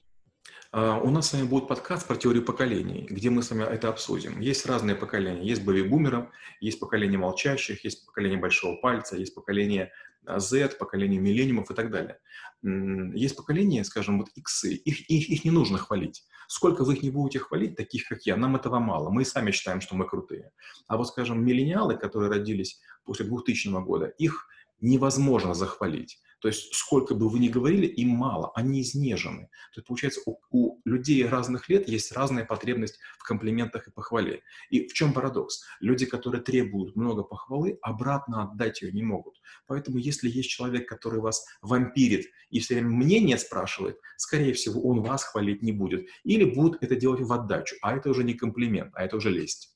Uh, 0.71 1.01
у 1.01 1.09
нас 1.09 1.29
с 1.29 1.33
вами 1.33 1.47
будет 1.47 1.67
подкаст 1.67 2.07
про 2.07 2.15
теорию 2.15 2.45
поколений, 2.45 3.07
где 3.09 3.31
мы 3.31 3.41
с 3.41 3.49
вами 3.49 3.63
это 3.63 3.89
обсудим. 3.89 4.39
Есть 4.39 4.67
разные 4.67 4.95
поколения. 4.95 5.43
Есть 5.43 5.65
бэби-бумеров, 5.65 6.29
есть 6.61 6.79
поколение 6.79 7.17
молчащих, 7.17 7.83
есть 7.83 8.05
поколение 8.05 8.39
большого 8.39 8.75
пальца, 8.75 9.15
есть 9.17 9.33
поколение 9.33 9.91
Z, 10.27 10.77
поколение 10.77 11.19
миллениумов 11.19 11.71
и 11.71 11.73
так 11.73 11.91
далее. 11.91 12.19
Есть 12.61 13.35
поколение, 13.35 13.83
скажем, 13.83 14.19
вот 14.19 14.29
иксы, 14.35 14.73
их, 14.73 15.09
их, 15.09 15.29
их 15.29 15.45
не 15.45 15.51
нужно 15.51 15.77
хвалить. 15.77 16.25
Сколько 16.47 16.83
вы 16.83 16.95
их 16.95 17.03
не 17.03 17.11
будете 17.11 17.39
хвалить, 17.39 17.75
таких 17.75 18.07
как 18.07 18.25
я, 18.25 18.35
нам 18.35 18.55
этого 18.55 18.79
мало. 18.79 19.09
Мы 19.09 19.23
сами 19.23 19.51
считаем, 19.51 19.81
что 19.81 19.95
мы 19.95 20.07
крутые. 20.07 20.51
А 20.87 20.97
вот, 20.97 21.07
скажем, 21.07 21.43
миллениалы, 21.43 21.95
которые 21.95 22.31
родились 22.31 22.79
после 23.05 23.25
2000 23.25 23.83
года, 23.83 24.07
их 24.07 24.47
невозможно 24.81 25.53
захвалить. 25.53 26.19
То 26.39 26.47
есть 26.47 26.73
сколько 26.73 27.15
бы 27.15 27.29
вы 27.29 27.39
ни 27.39 27.49
говорили, 27.49 27.85
им 27.85 28.09
мало, 28.09 28.51
они 28.55 28.81
изнежены. 28.81 29.49
То 29.73 29.79
есть 29.79 29.87
получается 29.87 30.21
у, 30.25 30.39
у 30.51 30.81
людей 30.85 31.25
разных 31.25 31.69
лет 31.69 31.87
есть 31.89 32.11
разная 32.13 32.45
потребность 32.45 32.99
в 33.17 33.23
комплиментах 33.23 33.87
и 33.87 33.91
похвале. 33.91 34.41
И 34.69 34.87
в 34.87 34.93
чем 34.93 35.13
парадокс? 35.13 35.63
Люди, 35.81 36.05
которые 36.05 36.41
требуют 36.41 36.95
много 36.95 37.23
похвалы, 37.23 37.77
обратно 37.81 38.43
отдать 38.43 38.81
ее 38.81 38.91
не 38.91 39.03
могут. 39.03 39.35
Поэтому 39.67 39.97
если 39.97 40.29
есть 40.29 40.49
человек, 40.49 40.87
который 40.87 41.19
вас 41.19 41.45
вампирит 41.61 42.27
и 42.49 42.59
все 42.59 42.75
время 42.75 42.89
мнение 42.89 43.37
спрашивает, 43.37 43.99
скорее 44.17 44.53
всего, 44.53 44.81
он 44.81 45.01
вас 45.01 45.23
хвалить 45.23 45.61
не 45.61 45.71
будет. 45.71 46.07
Или 46.23 46.45
будет 46.45 46.81
это 46.81 46.95
делать 46.95 47.21
в 47.21 47.31
отдачу, 47.33 47.75
а 47.81 47.95
это 47.95 48.09
уже 48.09 48.23
не 48.23 48.33
комплимент, 48.33 48.91
а 48.95 49.03
это 49.03 49.17
уже 49.17 49.29
лесть. 49.29 49.75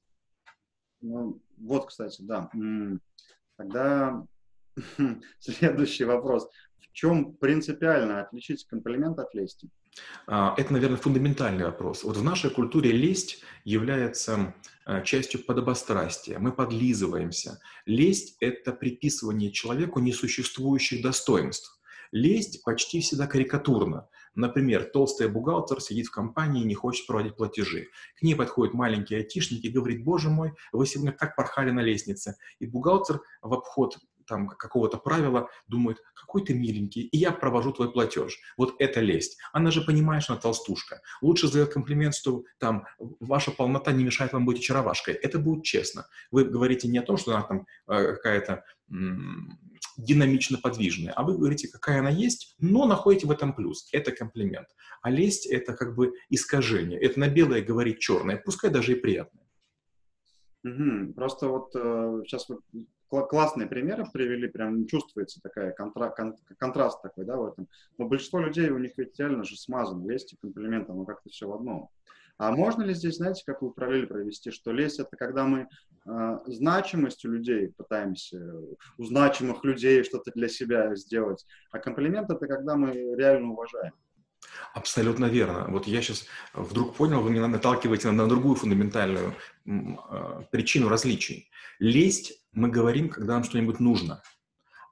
Ну, 1.01 1.41
вот, 1.57 1.87
кстати, 1.87 2.21
да. 2.21 2.49
Тогда 3.57 4.25
Следующий 5.39 6.05
вопрос. 6.05 6.47
В 6.79 6.91
чем 6.93 7.33
принципиально 7.35 8.21
отличить 8.21 8.65
комплимент 8.65 9.19
от 9.19 9.33
лести? 9.33 9.69
А, 10.27 10.53
это, 10.57 10.73
наверное, 10.73 10.97
фундаментальный 10.97 11.65
вопрос. 11.65 12.03
Вот 12.03 12.17
в 12.17 12.23
нашей 12.23 12.49
культуре 12.49 12.91
лесть 12.91 13.43
является 13.63 14.53
а, 14.85 15.01
частью 15.01 15.43
подобострастия. 15.43 16.39
Мы 16.39 16.51
подлизываемся. 16.51 17.59
Лесть– 17.85 18.37
это 18.39 18.73
приписывание 18.73 19.51
человеку 19.51 19.99
несуществующих 19.99 21.01
достоинств. 21.01 21.79
Лесть 22.11 22.63
почти 22.63 23.01
всегда 23.01 23.25
карикатурна. 23.25 24.07
Например, 24.35 24.83
толстый 24.83 25.27
бухгалтер 25.27 25.79
сидит 25.81 26.07
в 26.07 26.11
компании 26.11 26.63
и 26.63 26.67
не 26.67 26.73
хочет 26.73 27.05
проводить 27.07 27.35
платежи. 27.35 27.87
К 28.19 28.23
ней 28.23 28.35
подходит 28.35 28.73
маленький 28.73 29.15
айтишник 29.15 29.63
и 29.63 29.69
говорит, 29.69 30.03
боже 30.03 30.29
мой, 30.29 30.53
вы 30.71 30.85
сегодня 30.87 31.11
как 31.11 31.35
порхали 31.35 31.71
на 31.71 31.81
лестнице. 31.81 32.35
И 32.59 32.65
бухгалтер 32.65 33.21
в 33.41 33.53
обход 33.53 33.97
там 34.25 34.47
какого-то 34.47 34.97
правила, 34.97 35.49
думает, 35.67 35.97
какой 36.13 36.43
ты 36.43 36.53
миленький, 36.53 37.03
и 37.03 37.17
я 37.17 37.31
провожу 37.31 37.71
твой 37.71 37.91
платеж. 37.91 38.39
Вот 38.57 38.75
это 38.79 38.99
лесть. 38.99 39.37
Она 39.51 39.71
же 39.71 39.81
понимает, 39.81 40.23
что 40.23 40.33
она 40.33 40.41
толстушка. 40.41 41.01
Лучше 41.21 41.47
сделать 41.47 41.71
комплимент, 41.71 42.15
что 42.15 42.43
там 42.59 42.85
ваша 43.19 43.51
полнота 43.51 43.91
не 43.91 44.03
мешает 44.03 44.33
вам 44.33 44.45
быть 44.45 44.59
очаровашкой. 44.59 45.13
Это 45.15 45.39
будет 45.39 45.63
честно. 45.63 46.07
Вы 46.31 46.45
говорите 46.45 46.87
не 46.87 46.97
о 46.97 47.03
том, 47.03 47.17
что 47.17 47.33
она 47.33 47.43
там 47.43 47.65
э, 47.87 48.13
какая-то 48.13 48.63
динамично 49.97 50.57
подвижная, 50.57 51.13
а 51.13 51.23
вы 51.23 51.37
говорите, 51.37 51.67
какая 51.67 51.99
она 51.99 52.09
есть, 52.09 52.55
но 52.59 52.85
находите 52.85 53.27
в 53.27 53.31
этом 53.31 53.53
плюс. 53.53 53.87
Это 53.91 54.11
комплимент. 54.11 54.67
А 55.01 55.09
лесть— 55.09 55.45
это 55.51 55.73
как 55.73 55.95
бы 55.95 56.13
искажение. 56.29 56.99
Это 56.99 57.19
на 57.19 57.27
белое 57.27 57.61
говорить 57.61 57.99
черное, 57.99 58.37
пускай 58.37 58.69
даже 58.69 58.93
и 58.93 58.99
приятное. 58.99 59.43
Угу. 60.63 61.13
Просто 61.13 61.47
вот 61.49 61.75
э, 61.75 62.21
сейчас 62.25 62.47
вы 62.47 62.59
классные 63.21 63.67
примеры 63.67 64.05
привели, 64.11 64.47
прям 64.47 64.87
чувствуется 64.87 65.39
такая 65.41 65.71
контра, 65.71 66.09
кон, 66.09 66.35
контраст 66.57 67.01
такой, 67.01 67.25
да, 67.25 67.37
в 67.37 67.45
этом. 67.45 67.67
Но 67.97 68.07
большинство 68.07 68.39
людей, 68.39 68.69
у 68.69 68.79
них 68.79 68.93
ведь 68.97 69.17
реально 69.19 69.43
же 69.43 69.55
смазано 69.55 70.09
лесть 70.09 70.33
и 70.33 70.37
комплимент, 70.37 70.89
оно 70.89 71.05
как-то 71.05 71.29
все 71.29 71.47
в 71.47 71.53
одном. 71.53 71.89
А 72.37 72.51
можно 72.51 72.81
ли 72.81 72.93
здесь, 72.93 73.17
знаете, 73.17 73.43
какую 73.45 73.71
параллель 73.71 74.07
провести, 74.07 74.49
что 74.49 74.71
лесть 74.71 74.99
это 74.99 75.15
когда 75.15 75.45
мы 75.45 75.67
э, 76.05 76.37
значимостью 76.47 77.31
людей 77.31 77.71
пытаемся, 77.77 78.41
у 78.97 79.03
значимых 79.03 79.63
людей 79.63 80.03
что-то 80.03 80.31
для 80.31 80.47
себя 80.47 80.95
сделать, 80.95 81.45
а 81.71 81.79
комплимент 81.79 82.31
это 82.31 82.47
когда 82.47 82.75
мы 82.75 82.93
реально 83.15 83.51
уважаем. 83.51 83.93
Абсолютно 84.73 85.25
верно. 85.25 85.67
Вот 85.69 85.87
я 85.87 86.01
сейчас 86.01 86.25
вдруг 86.53 86.95
понял, 86.95 87.21
вы 87.21 87.29
меня 87.29 87.47
наталкиваете 87.47 88.07
на, 88.09 88.23
на 88.23 88.27
другую 88.27 88.55
фундаментальную 88.55 89.35
э, 89.65 89.71
причину 90.51 90.89
различий. 90.89 91.49
Лесть 91.79 92.42
мы 92.53 92.69
говорим, 92.69 93.09
когда 93.09 93.33
нам 93.33 93.43
что-нибудь 93.43 93.79
нужно, 93.79 94.21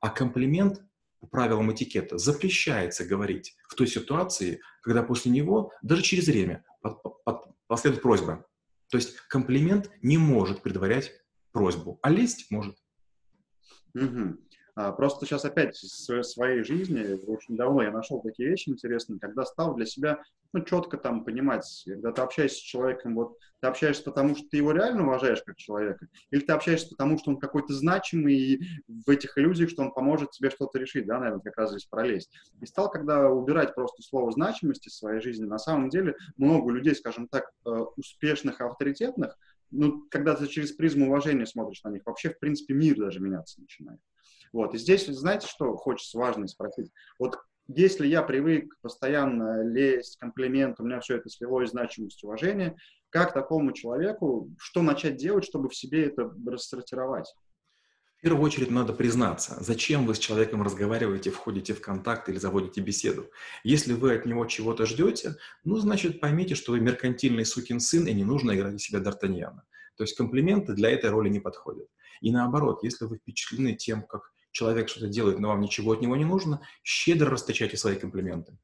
а 0.02 0.10
комплимент 0.10 0.82
по 1.20 1.28
правилам 1.28 1.72
этикета 1.72 2.18
запрещается 2.18 3.06
говорить 3.06 3.56
в 3.70 3.76
той 3.76 3.88
ситуации, 3.88 4.60
когда 4.82 5.04
после 5.04 5.32
него, 5.32 5.72
даже 5.82 6.02
через 6.02 6.28
время, 6.28 6.66
под, 6.82 7.02
под, 7.24 7.46
последует 7.68 8.02
просьба. 8.02 8.46
То 8.90 8.98
есть 8.98 9.16
комплимент 9.30 9.90
не 10.02 10.18
может 10.18 10.64
предварять 10.64 11.12
просьбу, 11.52 12.00
а 12.02 12.10
лесть 12.10 12.50
может. 12.50 12.76
Угу. 13.94 14.38
А, 14.76 14.92
просто 14.92 15.26
сейчас 15.26 15.44
опять 15.44 15.76
в 15.78 16.24
своей 16.24 16.64
жизни, 16.64 17.20
очень 17.28 17.58
давно 17.58 17.84
я 17.84 17.92
нашел 17.92 18.22
такие 18.22 18.50
вещи 18.50 18.70
интересные, 18.70 19.20
когда 19.20 19.46
стал 19.46 19.76
для 19.76 19.86
себя 19.86 20.22
ну, 20.54 20.64
четко 20.64 20.98
там 20.98 21.24
понимать, 21.24 21.66
когда 21.86 22.12
ты 22.12 22.22
общаешься 22.22 22.58
с 22.58 22.62
человеком, 22.62 23.16
вот 23.16 23.38
ты 23.60 23.68
общаешься 23.68 24.04
потому, 24.04 24.36
что 24.36 24.48
ты 24.50 24.58
его 24.58 24.72
реально 24.72 25.04
уважаешь 25.04 25.42
как 25.46 25.58
человека, 25.58 26.08
или 26.30 26.42
ты 26.42 26.54
общаешься 26.54 26.90
потому, 26.90 27.18
что 27.18 27.32
он 27.32 27.40
какой-то 27.40 27.74
значимый 27.74 28.36
и 28.36 28.62
в 28.88 29.10
этих 29.10 29.38
иллюзиях, 29.38 29.70
что 29.70 29.84
он 29.84 29.94
поможет 29.94 30.32
тебе 30.32 30.50
что-то 30.50 30.80
решить, 30.80 31.06
да, 31.06 31.20
наверное, 31.20 31.42
как 31.42 31.58
раз 31.58 31.72
здесь 31.72 31.86
пролезть. 31.86 32.32
И 32.62 32.66
стал, 32.66 32.90
когда 32.90 33.30
убирать 33.30 33.76
просто 33.76 34.02
слово 34.02 34.32
значимости 34.32 34.90
в 34.90 34.94
своей 34.94 35.22
жизни, 35.22 35.46
на 35.46 35.60
самом 35.60 35.90
деле 35.90 36.16
много 36.38 36.72
людей, 36.72 36.96
скажем 36.96 37.28
так, 37.28 37.52
э, 37.66 37.70
успешных, 37.70 38.62
авторитетных, 38.62 39.38
ну, 39.70 40.06
когда 40.10 40.36
ты 40.36 40.48
через 40.48 40.74
призму 40.74 41.08
уважения 41.08 41.46
смотришь 41.46 41.84
на 41.84 41.90
них, 41.90 42.06
вообще, 42.06 42.30
в 42.30 42.40
принципе, 42.40 42.74
мир 42.74 42.98
даже 42.98 43.22
меняться 43.22 43.62
начинает. 43.62 44.00
Вот. 44.54 44.74
И 44.74 44.78
здесь, 44.78 45.06
знаете, 45.08 45.48
что 45.48 45.76
хочется 45.76 46.18
важно 46.18 46.48
спросить? 46.48 46.92
Вот 47.20 47.38
если 47.68 48.08
я 48.08 48.22
привык 48.22 48.76
постоянно 48.82 49.64
лезть, 49.64 50.18
комплимент, 50.18 50.80
у 50.80 50.84
меня 50.84 51.00
все 51.00 51.18
это 51.18 51.30
слилось, 51.30 51.72
значимость, 51.72 52.24
уважение, 52.24 52.76
как 53.10 53.34
такому 53.34 53.72
человеку, 53.72 54.50
что 54.58 54.82
начать 54.82 55.18
делать, 55.18 55.46
чтобы 55.46 55.70
в 55.70 55.76
себе 55.76 56.06
это 56.06 56.34
рассортировать? 56.46 57.34
В 58.18 58.22
первую 58.22 58.44
очередь 58.44 58.70
надо 58.70 58.94
признаться, 58.94 59.58
зачем 59.62 60.06
вы 60.06 60.14
с 60.14 60.20
человеком 60.20 60.62
разговариваете, 60.62 61.32
входите 61.32 61.74
в 61.74 61.82
контакт 61.82 62.30
или 62.30 62.38
заводите 62.38 62.80
беседу. 62.80 63.32
Если 63.64 63.94
вы 63.94 64.14
от 64.14 64.28
него 64.28 64.46
чего-то 64.46 64.86
ждете, 64.86 65.38
ну, 65.64 65.78
значит, 65.78 66.20
поймите, 66.20 66.54
что 66.54 66.74
вы 66.74 66.82
меркантильный 66.82 67.46
сукин 67.46 67.80
сын, 67.80 68.06
и 68.06 68.14
не 68.14 68.24
нужно 68.24 68.56
играть 68.56 68.76
из 68.76 68.84
себя 68.84 69.00
Д'Артаньяна. 69.00 69.62
То 69.98 70.04
есть 70.04 70.16
комплименты 70.16 70.74
для 70.74 70.92
этой 70.92 71.10
роли 71.10 71.30
не 71.30 71.40
подходят. 71.40 71.88
И 72.22 72.32
наоборот, 72.32 72.84
если 72.84 73.06
вы 73.06 73.18
впечатлены 73.18 73.74
тем, 73.74 74.04
как 74.04 74.32
человек 74.52 74.90
что-то 74.90 75.08
делает, 75.08 75.40
но 75.40 75.50
вам 75.50 75.62
ничего 75.62 75.94
от 75.94 76.02
него 76.02 76.16
не 76.16 76.26
нужно, 76.26 76.62
щедро 76.84 77.30
расточайте 77.30 77.78
свои 77.78 77.96
комплименты. 77.96 78.58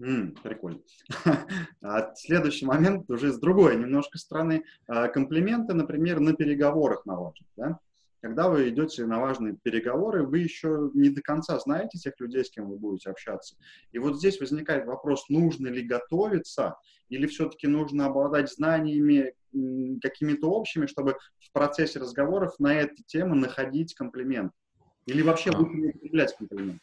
Mm, 0.00 0.36
прикольно. 0.42 0.80
а 1.82 2.14
следующий 2.16 2.66
момент 2.66 3.08
уже 3.10 3.32
с 3.32 3.38
другой 3.38 3.76
немножко 3.76 4.18
стороны. 4.18 4.64
А, 4.88 5.08
комплименты, 5.08 5.74
например, 5.74 6.18
на 6.18 6.34
переговорах 6.34 7.06
на 7.06 7.14
важных. 7.16 7.48
Да? 7.56 7.78
Когда 8.20 8.48
вы 8.48 8.70
идете 8.70 9.06
на 9.06 9.20
важные 9.20 9.54
переговоры, 9.62 10.26
вы 10.26 10.38
еще 10.38 10.90
не 10.94 11.10
до 11.10 11.22
конца 11.22 11.58
знаете 11.58 11.98
тех 11.98 12.14
людей, 12.18 12.44
с 12.44 12.50
кем 12.50 12.70
вы 12.70 12.78
будете 12.78 13.10
общаться. 13.10 13.54
И 13.92 13.98
вот 13.98 14.16
здесь 14.16 14.40
возникает 14.40 14.86
вопрос, 14.86 15.28
нужно 15.28 15.68
ли 15.68 15.82
готовиться, 15.82 16.76
или 17.10 17.26
все-таки 17.26 17.66
нужно 17.66 18.06
обладать 18.06 18.50
знаниями 18.50 19.34
какими-то 20.02 20.50
общими, 20.50 20.86
чтобы 20.86 21.18
в 21.38 21.52
процессе 21.52 21.98
разговоров 21.98 22.58
на 22.58 22.74
эту 22.74 23.02
тему 23.06 23.34
находить 23.34 23.94
комплимент. 23.94 24.52
Или 25.06 25.22
вообще 25.22 25.50
а. 25.50 25.58
не 25.58 25.88
употреблять 25.88 26.36
комплименты? 26.36 26.80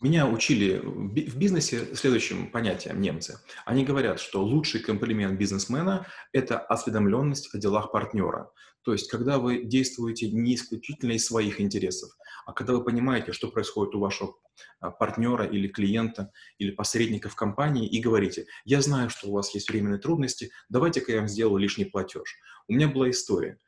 Меня 0.00 0.26
учили 0.26 0.78
в 0.78 1.36
бизнесе 1.36 1.94
следующим 1.94 2.50
понятием 2.50 3.00
немцы. 3.00 3.38
Они 3.66 3.84
говорят, 3.84 4.20
что 4.20 4.42
лучший 4.42 4.80
комплимент 4.80 5.38
бизнесмена– 5.38 6.06
это 6.32 6.58
осведомленность 6.58 7.54
о 7.54 7.58
делах 7.58 7.92
партнера. 7.92 8.50
То 8.84 8.92
есть, 8.92 9.08
когда 9.08 9.38
вы 9.38 9.64
действуете 9.64 10.30
не 10.30 10.54
исключительно 10.56 11.12
из 11.12 11.26
своих 11.26 11.60
интересов, 11.60 12.10
а 12.46 12.52
когда 12.52 12.72
вы 12.72 12.82
понимаете, 12.82 13.32
что 13.32 13.48
происходит 13.48 13.94
у 13.94 14.00
вашего 14.00 14.34
а, 14.80 14.90
партнера 14.90 15.44
или 15.44 15.68
клиента 15.68 16.32
или 16.58 16.72
посредника 16.72 17.28
в 17.28 17.36
компании 17.36 17.86
и 17.86 18.00
говорите, 18.00 18.46
я 18.64 18.80
знаю, 18.80 19.10
что 19.10 19.28
у 19.28 19.32
вас 19.32 19.54
есть 19.54 19.70
временные 19.70 20.00
трудности, 20.00 20.50
давайте-ка 20.68 21.12
я 21.12 21.18
вам 21.18 21.28
сделаю 21.28 21.58
лишний 21.58 21.84
платеж. 21.84 22.36
У 22.66 22.72
меня 22.72 22.88
была 22.88 23.10
история. 23.10 23.58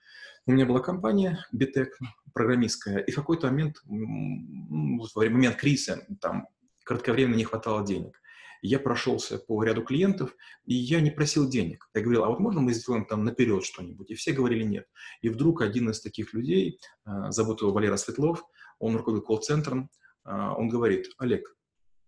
У 0.46 0.52
меня 0.52 0.66
была 0.66 0.80
компания 0.80 1.46
Битек, 1.52 1.98
программистская, 2.34 2.98
и 2.98 3.10
в 3.10 3.14
какой-то 3.14 3.46
момент, 3.46 3.76
в 3.86 5.08
момент 5.16 5.56
кризиса, 5.56 6.06
там, 6.20 6.48
кратковременно 6.84 7.36
не 7.36 7.44
хватало 7.44 7.84
денег. 7.86 8.20
Я 8.60 8.78
прошелся 8.78 9.38
по 9.38 9.62
ряду 9.62 9.82
клиентов, 9.82 10.36
и 10.66 10.74
я 10.74 11.00
не 11.00 11.10
просил 11.10 11.48
денег. 11.48 11.88
Я 11.94 12.02
говорил, 12.02 12.24
а 12.24 12.28
вот 12.28 12.40
можно 12.40 12.60
мы 12.60 12.74
сделаем 12.74 13.06
там 13.06 13.24
наперед 13.24 13.64
что-нибудь? 13.64 14.10
И 14.10 14.14
все 14.14 14.32
говорили 14.32 14.64
нет. 14.64 14.86
И 15.22 15.30
вдруг 15.30 15.62
один 15.62 15.90
из 15.90 16.00
таких 16.00 16.34
людей, 16.34 16.78
а, 17.04 17.30
зовут 17.30 17.62
его 17.62 17.72
Валера 17.72 17.96
Светлов, 17.96 18.42
он 18.78 18.96
руководит 18.96 19.26
колл-центром, 19.26 19.90
а, 20.24 20.54
он 20.54 20.68
говорит, 20.68 21.08
Олег, 21.18 21.56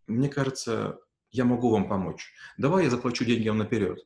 мне 0.06 0.28
кажется, 0.28 0.98
я 1.30 1.44
могу 1.44 1.70
вам 1.70 1.88
помочь. 1.88 2.32
Давай 2.58 2.84
я 2.84 2.90
заплачу 2.90 3.24
деньги 3.24 3.48
вам 3.48 3.58
наперед. 3.58 3.98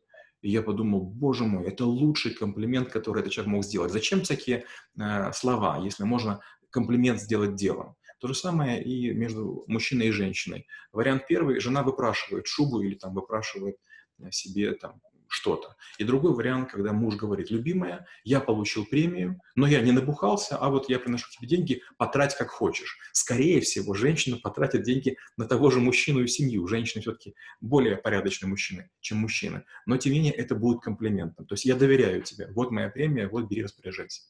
И 0.43 0.51
я 0.51 0.63
подумал, 0.63 1.03
боже 1.03 1.45
мой, 1.45 1.67
это 1.67 1.85
лучший 1.85 2.33
комплимент, 2.33 2.91
который 2.91 3.21
этот 3.21 3.33
человек 3.33 3.53
мог 3.53 3.65
сделать. 3.65 3.93
Зачем 3.93 4.23
всякие 4.23 4.65
э, 4.99 5.33
слова, 5.33 5.79
если 5.79 6.05
можно 6.05 6.41
комплимент 6.71 7.21
сделать 7.21 7.55
делом? 7.55 7.97
То 8.21 8.29
же 8.29 8.35
самое 8.35 8.83
и 8.83 9.13
между 9.13 9.65
мужчиной 9.67 10.09
и 10.09 10.13
женщиной. 10.13 10.67
Вариант 10.93 11.27
первый, 11.27 11.61
жена 11.61 11.83
выпрашивает 11.83 12.47
шубу 12.47 12.81
или 12.83 12.95
там 12.95 13.15
выпрашивает 13.15 13.77
э, 14.19 14.31
себе 14.31 14.73
там 14.75 15.01
что-то. 15.31 15.77
И 15.99 16.05
другой 16.05 16.35
вариант, 16.35 16.73
когда 16.73 16.93
муж 16.93 17.15
говорит, 17.15 17.51
любимая, 17.51 18.07
я 18.25 18.41
получил 18.41 18.85
премию, 18.85 19.41
но 19.55 19.67
я 19.67 19.81
не 19.81 19.93
набухался, 19.93 20.57
а 20.57 20.71
вот 20.71 20.89
я 20.89 20.99
приношу 20.99 21.31
тебе 21.31 21.47
деньги, 21.47 21.83
потрать 21.99 22.37
как 22.37 22.51
хочешь. 22.51 22.99
Скорее 23.13 23.61
всего, 23.61 23.95
женщина 23.95 24.39
потратит 24.39 24.83
деньги 24.83 25.17
на 25.37 25.47
того 25.47 25.71
же 25.71 25.79
мужчину 25.79 26.23
и 26.23 26.27
семью. 26.27 26.67
Женщины 26.67 27.01
все-таки 27.01 27.35
более 27.61 27.97
порядочные 27.97 28.51
мужчины, 28.51 28.91
чем 29.01 29.19
мужчины. 29.19 29.65
Но, 29.87 29.97
тем 29.97 30.13
не 30.13 30.19
менее, 30.19 30.35
это 30.35 30.57
будет 30.57 30.81
комплиментом. 30.81 31.47
То 31.47 31.55
есть 31.55 31.65
я 31.65 31.77
доверяю 31.77 32.23
тебе. 32.23 32.49
Вот 32.51 32.73
моя 32.73 32.89
премия, 32.89 33.29
вот 33.29 33.49
бери, 33.49 33.63
распоряжайся. 33.63 34.23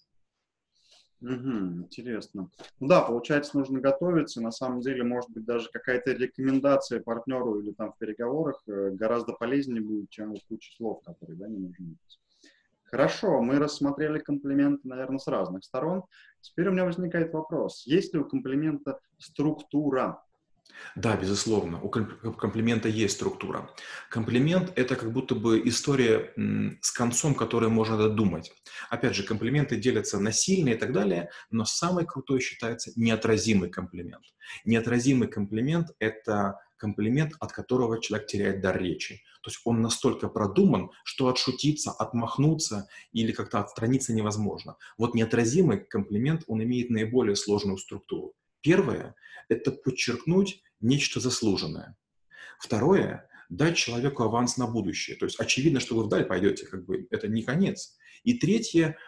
Угу, 1.22 1.82
интересно. 1.84 2.50
Ну 2.80 2.88
да, 2.88 3.02
получается, 3.02 3.58
нужно 3.58 3.80
готовиться. 3.80 4.40
На 4.40 4.50
самом 4.50 4.80
деле, 4.80 5.04
может 5.04 5.30
быть, 5.30 5.44
даже 5.44 5.68
какая-то 5.70 6.12
рекомендация 6.12 7.00
партнеру 7.00 7.60
или 7.60 7.72
там 7.72 7.92
в 7.92 7.98
переговорах 7.98 8.62
э, 8.66 8.90
гораздо 8.92 9.34
полезнее 9.34 9.82
будет, 9.82 10.08
чем 10.08 10.34
куча 10.48 10.74
слов, 10.76 11.02
которые 11.04 11.36
да, 11.36 11.46
не 11.46 11.58
нужны. 11.58 11.96
Хорошо, 12.84 13.40
мы 13.40 13.58
рассмотрели 13.58 14.18
комплименты, 14.18 14.88
наверное, 14.88 15.18
с 15.18 15.26
разных 15.28 15.62
сторон. 15.62 16.04
Теперь 16.40 16.68
у 16.68 16.72
меня 16.72 16.86
возникает 16.86 17.32
вопрос. 17.32 17.86
Есть 17.86 18.14
ли 18.14 18.20
у 18.20 18.24
комплимента 18.24 18.98
структура? 19.18 20.24
Да, 20.96 21.16
безусловно, 21.16 21.80
у 21.80 21.88
комплимента 21.88 22.88
есть 22.88 23.16
структура. 23.16 23.70
Комплимент– 24.10 24.72
это 24.76 24.96
как 24.96 25.12
будто 25.12 25.34
бы 25.34 25.60
история 25.66 26.32
с 26.80 26.90
концом, 26.90 27.34
которую 27.34 27.70
можно 27.70 27.96
додумать. 27.96 28.52
Опять 28.88 29.14
же, 29.14 29.22
комплименты 29.22 29.76
делятся 29.76 30.18
на 30.18 30.32
сильные 30.32 30.74
и 30.74 30.78
так 30.78 30.92
далее, 30.92 31.30
но 31.50 31.64
самый 31.64 32.06
крутой 32.06 32.40
считается 32.40 32.92
неотразимый 32.96 33.70
комплимент. 33.70 34.24
Неотразимый 34.64 35.28
комплимент– 35.28 35.88
это 35.98 36.58
комплимент, 36.76 37.34
от 37.38 37.52
которого 37.52 38.00
человек 38.00 38.26
теряет 38.26 38.60
дар 38.62 38.80
речи. 38.80 39.22
То 39.42 39.50
есть 39.50 39.60
он 39.64 39.80
настолько 39.82 40.28
продуман, 40.28 40.90
что 41.04 41.28
отшутиться, 41.28 41.90
отмахнуться 41.90 42.88
или 43.12 43.32
как-то 43.32 43.60
отстраниться 43.60 44.12
невозможно. 44.12 44.76
Вот 44.98 45.14
неотразимый 45.14 45.78
комплимент, 45.78 46.42
он 46.46 46.62
имеет 46.62 46.90
наиболее 46.90 47.36
сложную 47.36 47.78
структуру. 47.78 48.34
Первое– 48.60 49.14
это 49.48 49.72
подчеркнуть 49.72 50.62
нечто 50.80 51.20
заслуженное. 51.20 51.96
Второе– 52.58 53.28
дать 53.48 53.76
человеку 53.76 54.22
аванс 54.22 54.56
на 54.56 54.66
будущее. 54.66 55.16
То 55.16 55.26
есть 55.26 55.40
очевидно, 55.40 55.80
что 55.80 55.96
вы 55.96 56.04
вдаль 56.04 56.24
пойдете, 56.24 56.66
как 56.66 56.84
бы 56.84 57.06
это 57.10 57.28
не 57.28 57.42
конец. 57.42 57.96
И 58.22 58.38
третье– 58.38 58.96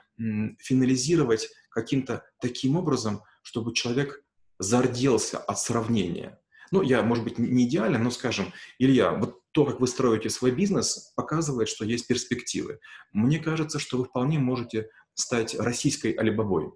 финализировать 0.59 1.49
каким-то 1.71 2.25
таким 2.41 2.77
образом, 2.77 3.23
чтобы 3.43 3.75
человек 3.75 4.25
зарделся 4.59 5.39
от 5.39 5.59
сравнения. 5.59 6.39
Ну, 6.71 6.83
я, 6.83 7.03
может 7.03 7.25
быть, 7.25 7.39
не 7.39 7.65
идеально, 7.65 7.99
но, 7.99 8.11
скажем, 8.11 8.53
Илья, 8.79 9.13
вот 9.13 9.41
то, 9.53 9.67
как 9.67 9.81
вы 9.81 9.87
строите 9.87 10.31
свой 10.31 10.53
бизнес, 10.53 11.13
показывает, 11.17 11.69
что 11.69 11.85
есть 11.85 12.07
перспективы. 12.07 12.81
Мне 13.13 13.39
кажется, 13.39 13.79
что 13.79 13.99
вы 13.99 14.05
вполне 14.05 14.39
можете 14.39 14.89
стать 15.15 15.55
российской 15.55 16.13
Алибабой. 16.13 16.73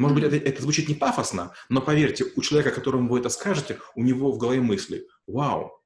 Может 0.00 0.14
быть, 0.14 0.24
это, 0.24 0.36
это 0.36 0.62
звучит 0.62 0.88
не 0.88 0.94
пафосно, 0.94 1.52
но 1.68 1.82
поверьте, 1.82 2.24
у 2.34 2.40
человека, 2.40 2.74
которому 2.74 3.10
вы 3.10 3.18
это 3.18 3.28
скажете, 3.28 3.78
у 3.94 4.02
него 4.02 4.32
в 4.32 4.38
голове 4.38 4.62
мысли, 4.62 5.06
вау, 5.26 5.78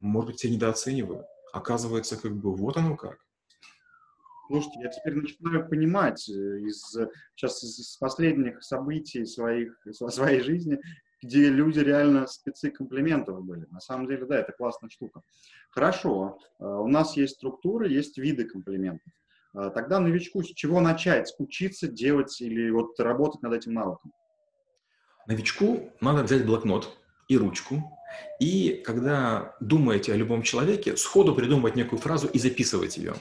может 0.00 0.32
быть, 0.32 0.44
я 0.44 0.50
недооцениваю. 0.50 1.24
Оказывается, 1.50 2.20
как 2.20 2.36
бы 2.36 2.54
вот 2.54 2.76
оно 2.76 2.94
как. 2.94 3.16
Слушайте, 4.48 4.80
я 4.82 4.90
теперь 4.90 5.14
начинаю 5.14 5.66
понимать 5.66 6.28
э, 6.28 6.32
из, 6.32 6.94
сейчас 7.34 7.62
из 7.62 7.96
последних 7.96 8.62
событий 8.62 9.24
своих, 9.24 9.72
своей 9.90 10.40
жизни, 10.42 10.78
где 11.22 11.48
люди 11.48 11.78
реально 11.78 12.26
спецы 12.26 12.70
комплиментов 12.70 13.42
были. 13.42 13.64
На 13.70 13.80
самом 13.80 14.06
деле, 14.08 14.26
да, 14.26 14.40
это 14.40 14.52
классная 14.52 14.90
штука. 14.90 15.22
Хорошо, 15.70 16.38
э, 16.60 16.64
у 16.66 16.88
нас 16.88 17.16
есть 17.16 17.36
структуры, 17.36 17.88
есть 17.88 18.18
виды 18.18 18.44
комплиментов. 18.44 19.10
Э, 19.54 19.70
тогда 19.72 20.00
новичку 20.00 20.42
с 20.42 20.48
чего 20.48 20.80
начать? 20.80 21.34
Учиться 21.38 21.86
делать 21.86 22.40
или 22.40 22.70
вот 22.70 22.98
работать 22.98 23.42
над 23.42 23.52
этим 23.52 23.74
навыком? 23.74 24.12
Новичку 25.26 25.90
надо 26.00 26.22
взять 26.22 26.44
блокнот 26.44 26.96
и 27.28 27.38
ручку, 27.38 27.82
и 28.40 28.82
когда 28.84 29.56
думаете 29.60 30.12
о 30.12 30.16
любом 30.16 30.42
человеке, 30.42 30.96
сходу 30.96 31.34
придумывать 31.34 31.76
некую 31.76 31.98
фразу 31.98 32.28
и 32.28 32.38
записывать 32.38 32.98
ее 32.98 33.14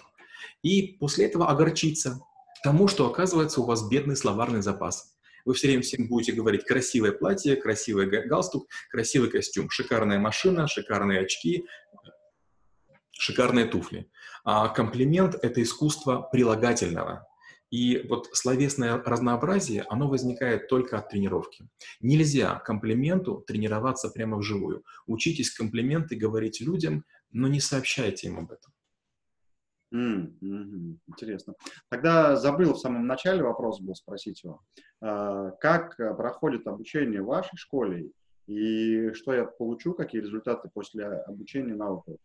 и 0.63 0.97
после 0.99 1.25
этого 1.25 1.49
огорчиться 1.49 2.19
тому, 2.63 2.87
что 2.87 3.07
оказывается 3.07 3.61
у 3.61 3.65
вас 3.65 3.87
бедный 3.87 4.15
словарный 4.15 4.61
запас. 4.61 5.13
Вы 5.45 5.53
все 5.53 5.67
время 5.67 5.83
всем 5.83 6.07
будете 6.07 6.31
говорить 6.31 6.63
красивое 6.63 7.11
платье, 7.11 7.57
красивый 7.57 8.07
галстук, 8.07 8.67
красивый 8.89 9.29
костюм, 9.29 9.69
шикарная 9.69 10.17
машина, 10.17 10.67
шикарные 10.67 11.19
очки, 11.19 11.65
шикарные 13.13 13.65
туфли. 13.65 14.09
А 14.43 14.67
комплимент— 14.69 15.35
это 15.41 15.61
искусство 15.61 16.27
прилагательного. 16.31 17.27
И 17.71 18.05
вот 18.07 18.27
словесное 18.33 19.01
разнообразие, 19.01 19.83
оно 19.89 20.07
возникает 20.07 20.67
только 20.67 20.99
от 20.99 21.09
тренировки. 21.09 21.67
Нельзя 22.01 22.59
комплименту 22.59 23.43
тренироваться 23.47 24.09
прямо 24.09 24.37
вживую. 24.37 24.83
Учитесь 25.07 25.51
комплименты 25.51 26.15
говорить 26.15 26.61
людям, 26.61 27.03
но 27.31 27.47
не 27.47 27.59
сообщайте 27.59 28.27
им 28.27 28.39
об 28.39 28.51
этом. 28.51 28.73
Mm, 29.91 30.39
mm-hmm. 30.39 30.97
Интересно. 31.07 31.53
Тогда 31.89 32.35
забыл 32.35 32.73
в 32.73 32.79
самом 32.79 33.07
начале 33.07 33.41
вопрос 33.41 33.79
был 33.79 33.95
спросить 33.95 34.43
его. 34.43 34.61
А, 35.01 35.51
как 35.51 35.97
проходит 35.97 36.67
обучение 36.67 37.21
в 37.21 37.27
вашей 37.27 37.57
школе 37.57 38.11
и 38.47 39.13
что 39.13 39.33
я 39.33 39.45
получу, 39.45 39.93
какие 39.93 40.21
результаты 40.21 40.69
после 40.73 41.05
обучения 41.05 41.75
навыков? 41.75 42.17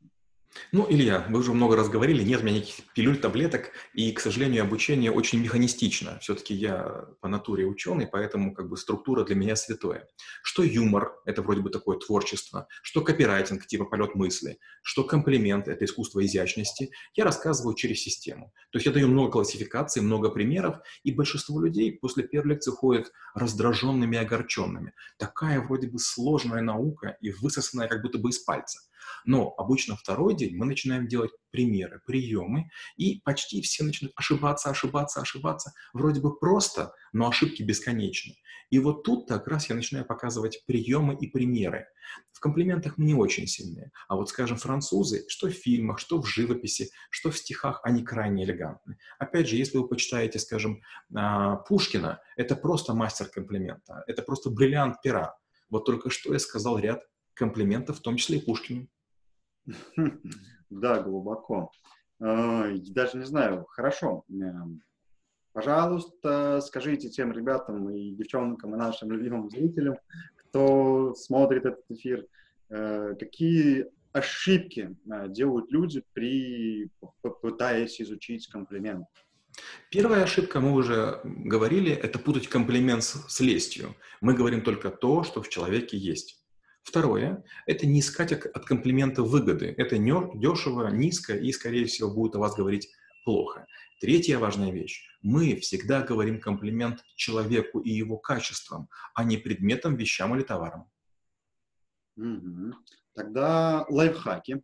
Ну, 0.72 0.86
Илья, 0.88 1.26
вы 1.28 1.40
уже 1.40 1.52
много 1.52 1.76
раз 1.76 1.88
говорили, 1.88 2.22
нет 2.22 2.40
у 2.40 2.44
меня 2.44 2.56
никаких 2.56 2.84
пилюль, 2.92 3.18
таблеток, 3.18 3.70
и, 3.94 4.12
к 4.12 4.20
сожалению, 4.20 4.64
обучение 4.64 5.10
очень 5.10 5.40
механистично. 5.40 6.18
Все-таки 6.20 6.54
я 6.54 7.06
по 7.20 7.28
натуре 7.28 7.64
ученый, 7.66 8.06
поэтому 8.06 8.54
как 8.54 8.68
бы 8.68 8.76
структура 8.76 9.24
для 9.24 9.34
меня 9.34 9.56
святое. 9.56 10.08
Что 10.42 10.62
юмор, 10.62 11.14
это 11.24 11.42
вроде 11.42 11.60
бы 11.60 11.70
такое 11.70 11.98
творчество, 11.98 12.66
что 12.82 13.02
копирайтинг, 13.02 13.66
типа 13.66 13.84
полет 13.84 14.14
мысли, 14.14 14.58
что 14.82 15.04
комплимент, 15.04 15.68
это 15.68 15.84
искусство 15.84 16.24
изящности, 16.24 16.90
я 17.14 17.24
рассказываю 17.24 17.74
через 17.74 18.02
систему. 18.02 18.52
То 18.70 18.78
есть 18.78 18.86
я 18.86 18.92
даю 18.92 19.08
много 19.08 19.32
классификаций, 19.32 20.02
много 20.02 20.30
примеров, 20.30 20.78
и 21.02 21.12
большинство 21.12 21.60
людей 21.60 21.92
после 21.98 22.24
первой 22.24 22.50
лекции 22.50 22.70
ходят 22.70 23.12
раздраженными 23.34 24.16
и 24.16 24.18
огорченными. 24.18 24.92
Такая 25.18 25.60
вроде 25.60 25.88
бы 25.88 25.98
сложная 25.98 26.62
наука 26.62 27.16
и 27.20 27.30
высосанная 27.30 27.88
как 27.88 28.02
будто 28.02 28.18
бы 28.18 28.30
из 28.30 28.38
пальца. 28.38 28.80
Но 29.24 29.54
обычно 29.56 29.96
второй 29.96 30.34
день 30.34 30.56
мы 30.56 30.66
начинаем 30.66 31.08
делать 31.08 31.30
примеры, 31.50 32.00
приемы, 32.06 32.70
и 32.96 33.20
почти 33.24 33.62
все 33.62 33.84
начинают 33.84 34.12
ошибаться, 34.16 34.70
ошибаться, 34.70 35.20
ошибаться. 35.20 35.72
Вроде 35.92 36.20
бы 36.20 36.38
просто, 36.38 36.92
но 37.12 37.28
ошибки 37.28 37.62
бесконечны. 37.62 38.34
И 38.70 38.78
вот 38.78 39.02
тут 39.02 39.28
как 39.28 39.48
раз 39.48 39.68
я 39.70 39.76
начинаю 39.76 40.04
показывать 40.04 40.62
приемы 40.66 41.14
и 41.14 41.26
примеры. 41.26 41.86
В 42.32 42.40
комплиментах 42.40 42.98
мы 42.98 43.06
не 43.06 43.14
очень 43.14 43.46
сильные. 43.46 43.90
А 44.08 44.16
вот, 44.16 44.28
скажем, 44.28 44.58
французы, 44.58 45.24
что 45.28 45.48
в 45.48 45.52
фильмах, 45.52 45.98
что 45.98 46.20
в 46.20 46.26
живописи, 46.26 46.90
что 47.10 47.30
в 47.30 47.38
стихах, 47.38 47.80
они 47.82 48.04
крайне 48.04 48.44
элегантны. 48.44 48.98
Опять 49.18 49.48
же, 49.48 49.56
если 49.56 49.78
вы 49.78 49.88
почитаете, 49.88 50.38
скажем, 50.38 50.82
а, 51.14 51.56
Пушкина, 51.56 52.20
это 52.36 52.56
просто 52.56 52.94
мастер 52.94 53.26
комплимента, 53.26 54.04
это 54.06 54.22
просто 54.22 54.50
бриллиант 54.50 55.00
пера. 55.02 55.36
Вот 55.70 55.84
только 55.84 56.10
что 56.10 56.32
я 56.32 56.38
сказал 56.38 56.78
ряд 56.78 57.02
комплиментов, 57.38 57.98
в 57.98 58.02
том 58.02 58.16
числе 58.16 58.38
и 58.38 58.44
Пушкину. 58.44 58.88
Да, 60.70 61.00
глубоко. 61.02 61.70
А, 62.20 62.70
даже 62.90 63.16
не 63.16 63.24
знаю. 63.24 63.64
Хорошо. 63.70 64.24
Эм, 64.28 64.82
пожалуйста, 65.52 66.60
скажите 66.60 67.08
тем 67.08 67.32
ребятам 67.32 67.88
и 67.88 68.14
девчонкам, 68.14 68.74
и 68.74 68.78
нашим 68.78 69.10
любимым 69.10 69.48
зрителям, 69.48 69.96
кто 70.36 71.14
смотрит 71.14 71.64
этот 71.64 71.84
эфир, 71.88 72.26
э, 72.68 73.14
какие 73.18 73.86
ошибки 74.12 74.94
э, 75.10 75.28
делают 75.28 75.70
люди 75.72 76.02
при 76.12 76.90
пытаясь 77.40 77.98
изучить 78.00 78.48
комплимент? 78.48 79.06
Первая 79.90 80.24
ошибка, 80.24 80.60
мы 80.60 80.72
уже 80.72 81.20
говорили, 81.24 81.92
это 81.92 82.18
путать 82.18 82.48
комплимент 82.48 83.02
с, 83.02 83.26
с 83.28 83.40
лестью. 83.40 83.94
Мы 84.20 84.34
говорим 84.34 84.60
только 84.62 84.90
то, 84.90 85.24
что 85.24 85.42
в 85.42 85.48
человеке 85.48 85.96
есть. 85.96 86.38
Второе– 86.88 87.44
это 87.66 87.86
не 87.86 88.00
искать 88.00 88.32
от 88.32 88.64
комплимента 88.64 89.22
выгоды. 89.22 89.74
Это 89.76 89.98
не 89.98 90.10
дешево, 90.40 90.88
низко 90.88 91.36
и, 91.36 91.52
скорее 91.52 91.84
всего, 91.84 92.10
будет 92.10 92.34
о 92.34 92.38
вас 92.38 92.56
говорить 92.56 92.88
плохо. 93.26 93.66
Третья 94.00 94.38
важная 94.38 94.72
вещь. 94.72 95.06
Мы 95.20 95.56
всегда 95.56 96.00
говорим 96.00 96.40
комплимент 96.40 97.04
человеку 97.14 97.80
и 97.80 97.90
его 97.90 98.16
качествам, 98.16 98.88
а 99.12 99.22
не 99.22 99.36
предметам, 99.36 99.96
вещам 99.96 100.34
или 100.34 100.42
товарам. 100.42 100.90
Угу. 102.16 102.72
Тогда 103.14 103.84
лайфхаки. 103.90 104.62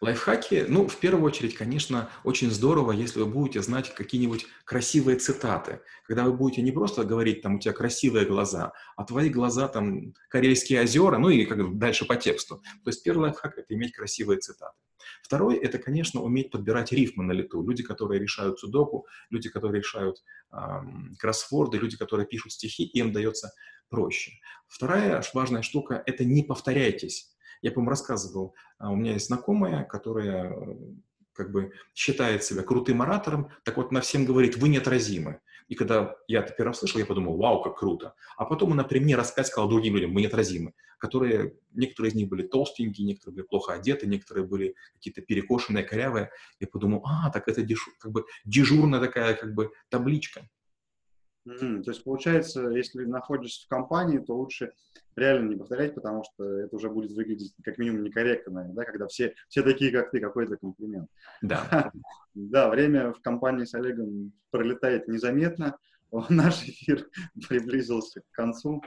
Лайфхаки, 0.00 0.66
ну, 0.68 0.86
в 0.86 0.96
первую 0.98 1.24
очередь, 1.24 1.54
конечно, 1.54 2.10
очень 2.22 2.50
здорово, 2.50 2.92
если 2.92 3.20
вы 3.20 3.26
будете 3.26 3.62
знать 3.62 3.94
какие-нибудь 3.94 4.46
красивые 4.64 5.18
цитаты. 5.18 5.80
Когда 6.04 6.24
вы 6.24 6.34
будете 6.34 6.62
не 6.62 6.70
просто 6.70 7.04
говорить, 7.04 7.42
там, 7.42 7.56
у 7.56 7.58
тебя 7.58 7.72
красивые 7.72 8.26
глаза, 8.26 8.72
а 8.96 9.04
твои 9.04 9.30
глаза, 9.30 9.68
там, 9.68 10.12
Карельские 10.28 10.82
озера, 10.82 11.18
ну 11.18 11.30
и 11.30 11.44
как 11.46 11.78
дальше 11.78 12.04
по 12.04 12.16
тексту. 12.16 12.56
То 12.84 12.90
есть 12.90 13.02
первый 13.02 13.22
лайфхак– 13.22 13.56
это 13.58 13.74
иметь 13.74 13.92
красивые 13.92 14.38
цитаты. 14.38 14.76
Второй– 15.22 15.56
это, 15.62 15.78
конечно, 15.78 16.20
уметь 16.20 16.50
подбирать 16.50 16.92
рифмы 16.92 17.24
на 17.24 17.32
лету. 17.32 17.62
Люди, 17.66 17.82
которые 17.82 18.20
решают 18.20 18.60
судоку, 18.60 19.06
люди, 19.30 19.48
которые 19.48 19.80
решают 19.80 20.22
эм, 20.52 21.16
кроссворды, 21.18 21.78
люди, 21.78 21.96
которые 21.96 22.26
пишут 22.26 22.52
стихи, 22.52 22.84
им 22.84 23.12
дается 23.12 23.52
проще. 23.88 24.32
Вторая 24.68 25.22
важная 25.32 25.62
штука– 25.62 26.02
это 26.06 26.24
не 26.24 26.42
повторяйтесь. 26.42 27.35
Я, 27.66 27.72
по-моему, 27.72 27.90
рассказывал, 27.90 28.54
а, 28.78 28.92
у 28.92 28.94
меня 28.94 29.14
есть 29.14 29.26
знакомая, 29.26 29.82
которая 29.82 30.52
э, 30.52 30.76
как 31.32 31.50
бы 31.50 31.72
считает 31.94 32.44
себя 32.44 32.62
крутым 32.62 33.02
оратором, 33.02 33.50
так 33.64 33.76
вот 33.76 33.90
она 33.90 34.02
всем 34.02 34.24
говорит, 34.24 34.56
вы 34.56 34.68
неотразимы. 34.68 35.40
И 35.66 35.74
когда 35.74 36.14
я 36.28 36.42
это 36.42 36.52
первый 36.52 36.68
раз 36.68 36.78
слышал, 36.78 37.00
я 37.00 37.06
подумал, 37.06 37.36
вау, 37.36 37.60
как 37.64 37.76
круто. 37.76 38.14
А 38.36 38.44
потом 38.44 38.70
она 38.70 38.84
при 38.84 39.00
мне 39.00 39.16
рассказать 39.16 39.48
сказала 39.48 39.68
другим 39.68 39.96
людям, 39.96 40.12
мы 40.12 40.20
неотразимы, 40.20 40.74
которые, 40.98 41.54
некоторые 41.72 42.12
из 42.12 42.14
них 42.14 42.28
были 42.28 42.46
толстенькие, 42.46 43.04
некоторые 43.04 43.34
были 43.34 43.46
плохо 43.46 43.72
одеты, 43.72 44.06
некоторые 44.06 44.46
были 44.46 44.76
какие-то 44.94 45.22
перекошенные, 45.22 45.82
корявые. 45.82 46.30
Я 46.60 46.68
подумал, 46.68 47.02
а, 47.04 47.30
так 47.30 47.48
это 47.48 47.62
дежур, 47.62 47.92
как 47.98 48.12
бы 48.12 48.26
дежурная 48.44 49.00
такая 49.00 49.34
как 49.34 49.54
бы 49.54 49.72
табличка. 49.88 50.48
Mm-hmm. 51.46 51.82
То 51.82 51.90
есть, 51.90 52.04
получается, 52.04 52.68
если 52.68 53.04
находишься 53.04 53.64
в 53.64 53.68
компании, 53.68 54.18
то 54.18 54.36
лучше 54.36 54.72
реально 55.14 55.50
не 55.50 55.56
повторять, 55.56 55.94
потому 55.94 56.24
что 56.24 56.44
это 56.44 56.74
уже 56.76 56.90
будет 56.90 57.12
выглядеть 57.12 57.54
как 57.62 57.78
минимум 57.78 58.02
некорректно, 58.02 58.70
да, 58.74 58.84
когда 58.84 59.06
все, 59.06 59.34
все 59.48 59.62
такие, 59.62 59.90
как 59.90 60.10
ты, 60.10 60.20
какой-то 60.20 60.56
комплимент. 60.56 61.08
Да. 61.42 61.90
да, 62.34 62.68
время 62.68 63.12
в 63.12 63.20
компании 63.20 63.64
с 63.64 63.74
Олегом 63.74 64.32
пролетает 64.50 65.08
незаметно. 65.08 65.78
Наш 66.28 66.64
эфир 66.64 67.08
приблизился 67.48 68.20
к 68.20 68.30
концу. 68.32 68.82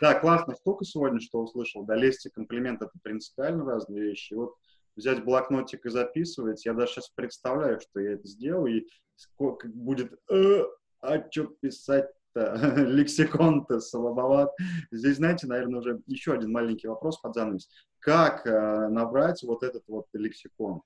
Да, 0.00 0.18
классная 0.18 0.56
штука 0.56 0.84
сегодня, 0.84 1.20
что 1.20 1.42
услышал. 1.42 1.84
Да, 1.84 1.96
лесть 1.96 2.24
и 2.26 2.30
комплимент— 2.30 2.82
это 2.82 2.92
принципиально 3.02 3.64
разные 3.64 4.00
вещи. 4.00 4.34
вот 4.34 4.54
взять 4.98 5.24
блокнотик 5.24 5.86
и 5.86 5.90
записывать, 5.90 6.64
я 6.66 6.74
даже 6.74 6.92
сейчас 6.92 7.08
представляю, 7.10 7.80
что 7.80 8.00
я 8.00 8.14
это 8.14 8.26
сделаю, 8.26 8.82
и 8.82 8.86
сколько 9.14 9.68
будет, 9.68 10.12
э, 10.30 10.64
а 11.00 11.22
что 11.30 11.44
писать 11.60 12.10
лексикон-то 12.34 13.80
слабоват. 13.80 14.52
Здесь, 14.90 15.16
знаете, 15.16 15.46
наверное, 15.46 15.80
уже 15.80 16.00
еще 16.06 16.32
один 16.32 16.52
маленький 16.52 16.88
вопрос 16.88 17.18
под 17.18 17.34
занавес. 17.34 17.68
Как 17.98 18.46
э, 18.46 18.88
набрать 18.88 19.42
вот 19.42 19.62
этот 19.62 19.82
вот 19.88 20.06
лексикон? 20.12 20.82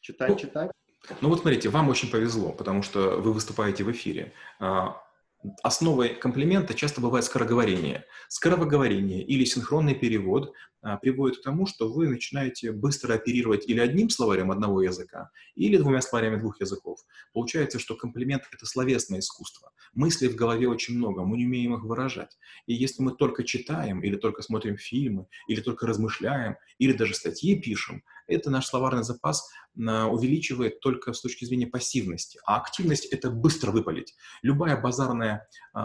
Читать, 0.00 0.30
ну, 0.30 0.36
читать? 0.36 0.70
Ну 1.20 1.28
вот 1.28 1.40
смотрите, 1.40 1.68
вам 1.68 1.88
очень 1.88 2.10
повезло, 2.10 2.52
потому 2.52 2.82
что 2.82 3.20
вы 3.20 3.32
выступаете 3.32 3.84
в 3.84 3.90
эфире. 3.90 4.32
А, 4.58 5.02
основой 5.62 6.14
комплимента 6.14 6.74
часто 6.74 7.00
бывает 7.00 7.24
скороговорение. 7.24 8.04
Скороговорение 8.28 9.22
или 9.22 9.44
синхронный 9.44 9.94
перевод 9.94 10.52
а, 10.82 10.96
приводит 10.96 11.38
к 11.38 11.42
тому, 11.42 11.66
что 11.66 11.92
вы 11.92 12.08
начинаете 12.08 12.72
быстро 12.72 13.14
оперировать 13.14 13.68
или 13.68 13.80
одним 13.80 14.10
словарем 14.10 14.50
одного 14.50 14.82
языка, 14.82 15.30
или 15.54 15.76
двумя 15.76 16.00
словарями 16.00 16.36
двух 16.36 16.60
языков. 16.60 17.00
Получается, 17.32 17.78
что 17.78 17.94
комплимент— 17.94 18.42
это 18.52 18.66
словесное 18.66 19.20
искусство. 19.20 19.72
Мыслей 19.94 20.28
в 20.28 20.36
голове 20.36 20.68
очень 20.68 20.96
много, 20.96 21.24
мы 21.24 21.36
не 21.36 21.46
умеем 21.46 21.74
их 21.74 21.84
выражать. 21.84 22.36
И 22.66 22.74
если 22.74 23.02
мы 23.02 23.12
только 23.12 23.44
читаем, 23.44 24.02
или 24.02 24.16
только 24.16 24.42
смотрим 24.42 24.76
фильмы, 24.76 25.26
или 25.48 25.60
только 25.60 25.86
размышляем, 25.86 26.56
или 26.78 26.92
даже 26.92 27.14
статьи 27.14 27.58
пишем, 27.60 28.02
это 28.26 28.50
наш 28.50 28.66
словарный 28.66 29.02
запас 29.02 29.48
а, 29.86 30.06
увеличивает 30.06 30.80
только 30.80 31.12
с 31.12 31.20
точки 31.20 31.44
зрения 31.44 31.66
пассивности. 31.66 32.38
А 32.46 32.56
активность— 32.56 33.06
это 33.12 33.30
быстро 33.30 33.70
выпалить. 33.70 34.14
Любая 34.42 34.80
базарная 34.80 35.46
э, 35.74 35.80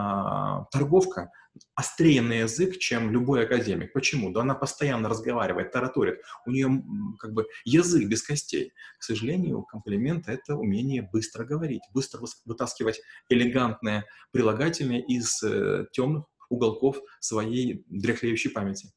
торговка 0.72 1.32
острее 1.76 2.22
на 2.22 2.34
язык, 2.34 2.78
чем 2.78 3.12
любой 3.12 3.46
академик. 3.46 3.94
Почему? 3.94 4.32
Да 4.32 4.42
она 4.42 4.56
постоянно 4.56 5.10
разговаривает, 5.10 5.72
тараторит. 5.72 6.22
У 6.46 6.52
нее 6.52 6.84
как 7.18 7.34
бы 7.34 7.48
язык 7.66 8.08
без 8.08 8.22
костей. 8.22 8.74
К 9.00 9.04
сожалению, 9.04 9.64
комплимент— 9.64 10.26
это 10.28 10.56
умение 10.56 11.10
быстро 11.12 11.44
говорить, 11.44 11.82
быстро 11.94 12.22
вытаскивать 12.46 13.02
элегантное 13.30 14.06
прилагательное 14.32 15.00
из 15.00 15.42
э, 15.44 15.86
темных 15.92 16.26
уголков 16.50 17.00
своей 17.20 17.86
дряхлеющей 17.90 18.50
памяти. 18.50 18.92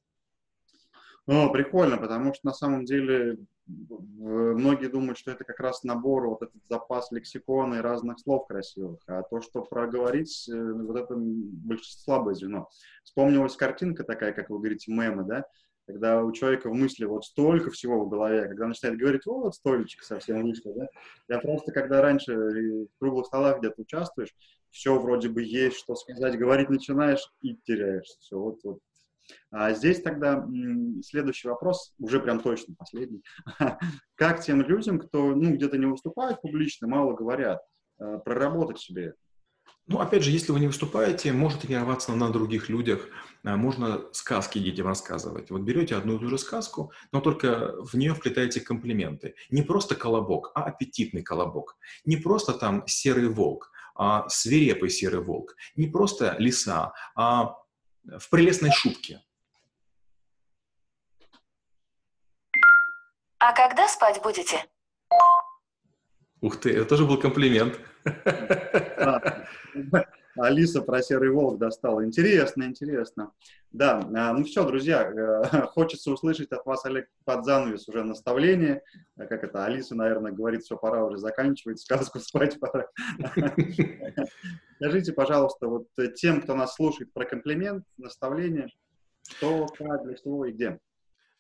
О, 1.33 1.49
прикольно, 1.49 1.97
потому 1.97 2.35
что 2.35 2.45
на 2.47 2.53
самом 2.53 2.85
деле 2.85 3.39
многие 3.67 4.89
думают, 4.89 5.17
что 5.17 5.31
это 5.31 5.45
как 5.45 5.61
раз 5.61 5.83
набор, 5.83 6.29
вот 6.29 6.43
этот 6.43 6.61
запас 6.69 7.11
лексикона 7.11 7.77
и 7.77 7.81
разных 7.81 8.21
слов 8.21 8.47
красивых, 8.47 9.01
а 9.07 9.23
то, 9.23 9.41
что 9.41 9.63
проговорить, 9.63 10.47
э, 10.51 10.73
вот 10.73 10.95
это 10.95 11.19
слабое 11.83 12.35
звено. 12.35 12.69
Вспомнилась 13.03 13.57
картинка 13.57 14.05
такая, 14.05 14.33
как 14.33 14.51
вы 14.51 14.59
говорите, 14.59 14.93
мемы, 14.93 15.25
да, 15.25 15.47
когда 15.87 16.23
у 16.23 16.33
человека 16.33 16.69
в 16.69 16.75
мысли 16.75 17.07
вот 17.07 17.25
столько 17.25 17.71
всего 17.71 18.05
в 18.05 18.11
голове, 18.11 18.49
когда 18.49 18.67
начинает 18.67 18.99
говорить, 18.99 19.27
о, 19.27 19.41
вот 19.41 19.55
столичек 19.55 20.03
совсем 20.03 20.43
вышло, 20.43 20.75
да. 20.75 20.87
Я 21.29 21.39
просто, 21.39 21.73
когда 21.73 22.03
раньше 22.03 22.35
в 22.35 22.99
круглых 22.99 23.27
столах 23.27 23.61
где-то 23.61 23.81
участвуешь, 23.81 24.35
все 24.71 24.99
вроде 24.99 25.31
бы 25.31 25.43
есть, 25.43 25.79
что 25.79 25.95
сказать, 25.95 26.37
говорить 26.37 26.69
начинаешь 26.69 27.27
и 27.41 27.57
теряешься. 27.65 28.19
Все, 28.21 28.39
вот, 28.39 28.59
вот 28.65 28.81
а 29.51 29.73
здесь 29.73 30.03
тогда 30.03 30.47
следующий 31.03 31.49
вопрос, 31.49 31.95
уже 31.99 32.21
прям 32.21 32.41
точно 32.41 32.75
последний. 32.77 33.23
Как 34.15 34.43
тем 34.43 34.63
людям, 34.63 34.99
кто 34.99 35.35
ну, 35.35 35.55
где-то 35.55 35.79
не 35.79 35.87
выступает 35.87 36.41
публично, 36.41 36.87
мало 36.89 37.15
говорят, 37.15 37.61
э, 37.99 38.19
проработать 38.25 38.79
себе 38.79 39.07
это? 39.07 39.17
Ну, 39.89 39.99
опять 39.99 40.23
же, 40.23 40.31
если 40.31 40.53
вы 40.53 40.61
не 40.61 40.69
выступаете, 40.69 41.33
можно 41.33 41.61
тренироваться 41.61 42.15
на 42.15 42.31
других 42.31 42.69
людях, 42.69 43.09
э, 43.43 43.57
можно 43.57 44.03
сказки 44.13 44.59
детям 44.59 44.87
рассказывать. 44.87 45.51
Вот 45.51 45.63
берете 45.63 45.97
одну 45.97 46.17
и 46.17 46.19
ту 46.21 46.29
же 46.29 46.39
сказку, 46.39 46.93
но 47.11 47.21
только 47.21 47.75
в 47.83 47.95
нее 47.95 48.15
вплетаете 48.15 48.61
комплименты. 48.61 49.35
Не 49.51 49.63
просто 49.63 49.97
колобок, 49.97 50.53
а 50.55 50.65
аппетитный 50.65 51.23
колобок. 51.23 51.77
Не 52.05 52.17
просто 52.17 52.53
там 52.53 52.85
серый 52.87 53.29
волк, 53.29 53.73
а 53.97 54.29
свирепый 54.29 54.89
серый 54.89 55.21
волк. 55.21 55.57
Не 55.75 55.89
просто 55.89 56.37
лиса, 56.39 56.93
а 57.17 57.57
в 58.05 58.29
прелестной 58.31 58.71
шубке. 58.73 59.23
А 63.39 63.53
когда 63.53 63.89
спать 63.89 64.23
будете? 64.23 64.65
Ух 66.41 66.61
ты, 66.61 66.71
это 66.71 66.85
тоже 66.85 67.07
был 67.07 67.19
комплимент. 67.19 67.81
Алиса 70.37 70.83
про 70.83 71.03
серый 71.03 71.31
волк 71.31 71.59
достала. 71.59 72.05
Интересно, 72.05 72.65
интересно. 72.65 73.33
Да, 73.71 74.01
а, 74.15 74.33
ну 74.33 74.45
все, 74.45 74.67
друзья, 74.67 75.11
э, 75.11 75.63
хочется 75.67 76.11
услышать 76.11 76.53
от 76.53 76.65
вас, 76.67 76.85
Олег, 76.85 77.09
под 77.25 77.45
занавес 77.45 77.89
уже 77.89 78.03
наставление. 78.03 78.83
Э, 79.17 79.27
как 79.27 79.45
это, 79.45 79.65
Алиса, 79.65 79.95
наверное, 79.95 80.33
говорит, 80.33 80.63
все, 80.63 80.77
пора 80.77 81.05
уже 81.05 81.19
заканчивать, 81.19 81.81
сказку 81.81 82.19
спать 82.21 82.59
пора. 82.61 82.87
Скажите, 84.77 85.13
пожалуйста, 85.13 85.69
вот 85.69 85.87
тем, 86.17 86.43
кто 86.43 86.55
нас 86.55 86.75
слушает 86.75 87.13
про 87.13 87.25
комплимент, 87.25 87.85
наставление, 87.97 88.69
что, 89.29 89.67
как, 89.67 90.05
для 90.05 90.15
чего 90.15 90.47
и 90.47 90.53
где? 90.53 90.79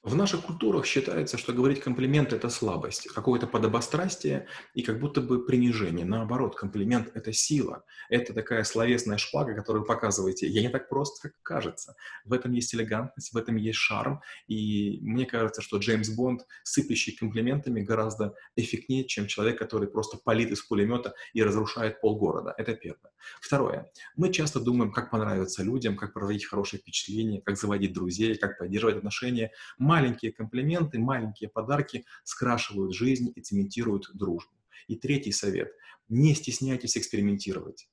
В 0.02 0.16
наших 0.16 0.42
культурах 0.42 0.84
считается, 0.84 1.38
что 1.38 1.52
говорить 1.52 1.78
комплимент– 1.78 2.32
это 2.32 2.48
слабость, 2.48 3.06
какое-то 3.06 3.46
подобострастие 3.46 4.48
и 4.74 4.82
как 4.82 4.98
будто 4.98 5.20
бы 5.20 5.46
принижение. 5.46 6.04
Наоборот, 6.04 6.56
комплимент– 6.56 7.12
это 7.14 7.32
сила. 7.32 7.84
Это 8.08 8.34
такая 8.34 8.64
словесная 8.64 9.16
шпага, 9.16 9.54
которую 9.54 9.84
показываете. 9.84 10.48
Я 10.48 10.62
не 10.62 10.70
так 10.70 10.88
просто, 10.88 11.28
как 11.28 11.40
кажется. 11.42 11.94
В 12.24 12.32
этом 12.32 12.50
есть 12.50 12.74
элегантность, 12.74 13.32
в 13.32 13.36
этом 13.36 13.54
есть 13.54 13.78
шарм. 13.78 14.22
И 14.48 14.98
мне 15.02 15.24
кажется, 15.24 15.62
что 15.62 15.78
Джеймс 15.78 16.08
Бонд, 16.08 16.48
сыплящий 16.64 17.14
комплиментами, 17.14 17.80
гораздо 17.80 18.34
эффектнее, 18.56 19.04
чем 19.04 19.28
человек, 19.28 19.56
который 19.56 19.86
просто 19.86 20.18
палит 20.18 20.50
из 20.50 20.62
пулемета 20.62 21.14
и 21.32 21.44
разрушает 21.44 22.00
полгорода. 22.00 22.52
Это 22.58 22.74
первое. 22.74 23.11
Второе. 23.40 23.90
Мы 24.16 24.32
часто 24.32 24.60
думаем, 24.60 24.92
как 24.92 25.10
понравиться 25.10 25.62
людям, 25.62 25.96
как 25.96 26.12
проводить 26.12 26.46
хорошее 26.46 26.80
впечатление, 26.80 27.40
как 27.42 27.56
заводить 27.56 27.92
друзей, 27.92 28.36
как 28.36 28.58
поддерживать 28.58 28.96
отношения 28.96 29.52
Маленькие 29.78 30.32
комплименты, 30.32 30.98
маленькие 30.98 31.48
подарки 31.48 32.04
скрашивают 32.24 32.94
жизнь 32.94 33.32
и 33.34 33.40
цементируют 33.40 34.10
дружбу. 34.14 34.52
И 34.88 34.96
третий 34.96 35.32
совет. 35.32 35.72
Не 36.08 36.34
стесняйтесь 36.34 36.96
экспериментировать. 36.96 37.88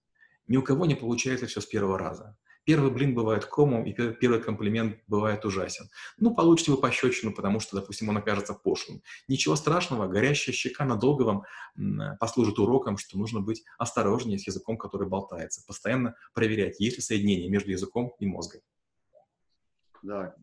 Ни 0.48 0.58
у 0.58 0.64
кого 0.64 0.86
не 0.86 0.96
получается 0.96 1.46
все 1.48 1.62
с 1.62 1.66
первого 1.66 1.98
раза. 1.98 2.38
Первый 2.70 2.92
блин 2.92 3.16
бывает 3.16 3.46
комом, 3.46 3.84
и 3.88 3.94
первый 3.94 4.44
комплимент 4.44 5.00
бывает 5.08 5.44
ужасен. 5.44 5.90
Ну, 6.20 6.36
получите 6.36 6.70
вы 6.70 6.78
пощечину, 6.78 7.34
потому 7.34 7.60
что, 7.60 7.80
допустим, 7.80 8.10
он 8.10 8.18
окажется 8.18 8.54
пошлым. 8.54 9.02
Ничего 9.28 9.56
страшного, 9.56 10.08
горящая 10.08 10.54
щека 10.54 10.86
надолго 10.86 11.24
вам 11.24 12.18
послужит 12.20 12.60
уроком, 12.60 13.00
что 13.00 13.18
нужно 13.18 13.42
быть 13.42 13.64
осторожнее 13.80 14.38
с 14.38 14.46
языком, 14.46 14.78
который 14.78 15.08
болтается. 15.08 15.66
Постоянно 15.66 16.14
проверять, 16.36 16.80
есть 16.80 16.98
ли 16.98 17.02
соединение 17.02 17.50
между 17.50 17.72
языком 17.72 18.14
и 18.20 18.28
мозгом. 18.28 18.62
Да, 20.04 20.36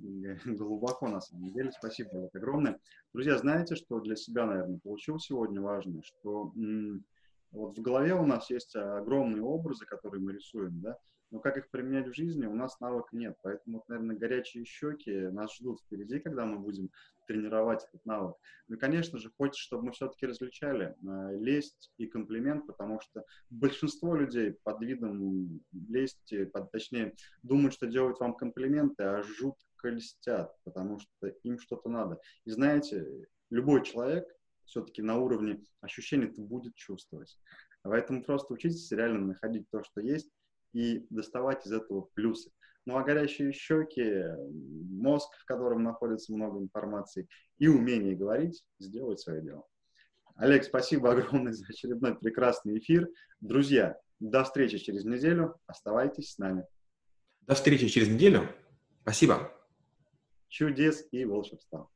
глубоко 0.45 1.07
на 1.07 1.21
самом 1.21 1.53
деле. 1.53 1.71
Спасибо 1.79 2.09
вот 2.13 2.35
огромное. 2.35 2.81
Друзья, 3.13 3.39
знаете, 3.39 3.77
что 3.77 4.01
для 4.01 4.17
себя, 4.17 4.47
наверное, 4.47 4.81
получил 4.83 5.21
сегодня 5.21 5.61
важное, 5.61 6.03
что 6.03 6.53
вот 7.53 7.79
в 7.79 7.81
голове 7.81 8.15
у 8.15 8.27
нас 8.27 8.51
есть 8.51 8.75
огромные 8.75 9.45
образы, 9.45 9.87
которые 9.87 10.21
мы 10.21 10.33
рисуем, 10.33 10.81
да, 10.81 10.99
но 11.31 11.41
как 11.41 11.57
их 11.57 11.71
применять 11.71 12.09
в 12.09 12.15
жизни, 12.15 12.47
у 12.47 12.55
нас 12.55 12.81
навыка 12.81 13.09
нет. 13.13 13.37
Поэтому, 13.43 13.85
наверное, 13.89 14.17
горячие 14.17 14.65
щеки 14.65 15.29
нас 15.29 15.55
ждут 15.57 15.81
впереди, 15.81 16.19
когда 16.21 16.45
мы 16.47 16.59
будем 16.59 16.91
тренировать 17.27 17.85
этот 17.85 18.05
навык. 18.07 18.37
Ну 18.69 18.77
и, 18.77 18.79
конечно 18.79 19.19
же, 19.19 19.33
хочется, 19.37 19.63
чтобы 19.63 19.87
мы 19.87 19.93
все-таки 19.93 20.27
различали 20.27 20.95
э, 21.03 21.37
лесть 21.39 21.93
и 21.99 22.07
комплимент, 22.07 22.67
потому 22.67 23.01
что 23.01 23.25
большинство 23.51 24.15
людей 24.15 24.57
под 24.63 24.81
видом 24.81 25.61
лести, 25.73 26.45
под, 26.45 26.71
точнее, 26.71 27.15
думают, 27.43 27.75
что 27.75 27.87
делают 27.87 28.21
вам 28.21 28.35
комплименты, 28.35 29.03
а 29.03 29.23
жутко 29.23 29.89
льстят, 29.89 30.55
потому 30.65 30.99
что 30.99 31.29
им 31.43 31.59
что-то 31.59 31.89
надо. 31.89 32.21
И 32.45 32.51
знаете, 32.51 33.27
любой 33.51 33.85
человек 33.85 34.27
все-таки 34.65 35.03
на 35.03 35.19
уровне 35.19 35.63
ощущений 35.81 36.27
это 36.27 36.41
будет 36.41 36.75
чувствовать. 36.75 37.39
Поэтому 37.83 38.25
просто 38.25 38.53
учитесь 38.53 38.91
реально 38.91 39.27
находить 39.27 39.71
то, 39.71 39.83
что 39.85 40.01
есть, 40.01 40.31
и 40.77 41.07
доставать 41.09 41.67
из 41.67 41.73
этого 41.73 42.03
плюсы. 42.13 42.51
Ну 42.85 42.99
а 42.99 43.03
горящие 43.03 43.51
щеки, 43.53 44.25
мозг, 44.91 45.33
в 45.39 45.47
котором 45.47 45.83
находится 45.83 46.35
много 46.35 46.61
информации, 46.61 47.27
и 47.59 47.67
умение 47.67 48.15
говорить, 48.15 48.63
сделать 48.79 49.19
свое 49.19 49.41
дело. 49.43 49.65
Олег, 50.37 50.65
спасибо 50.65 51.13
огромное 51.13 51.55
за 51.55 51.65
очередной 51.67 52.15
прекрасный 52.15 52.79
эфир. 52.79 53.09
Друзья, 53.41 53.99
до 54.21 54.45
встречи 54.45 54.77
через 54.77 55.05
неделю. 55.07 55.57
Оставайтесь 55.67 56.33
с 56.33 56.39
нами. 56.39 56.67
До 57.41 57.55
встречи 57.55 57.89
через 57.89 58.09
неделю. 58.09 58.47
Спасибо. 59.01 59.51
Чудес 60.49 61.07
и 61.11 61.25
волшебства. 61.25 61.89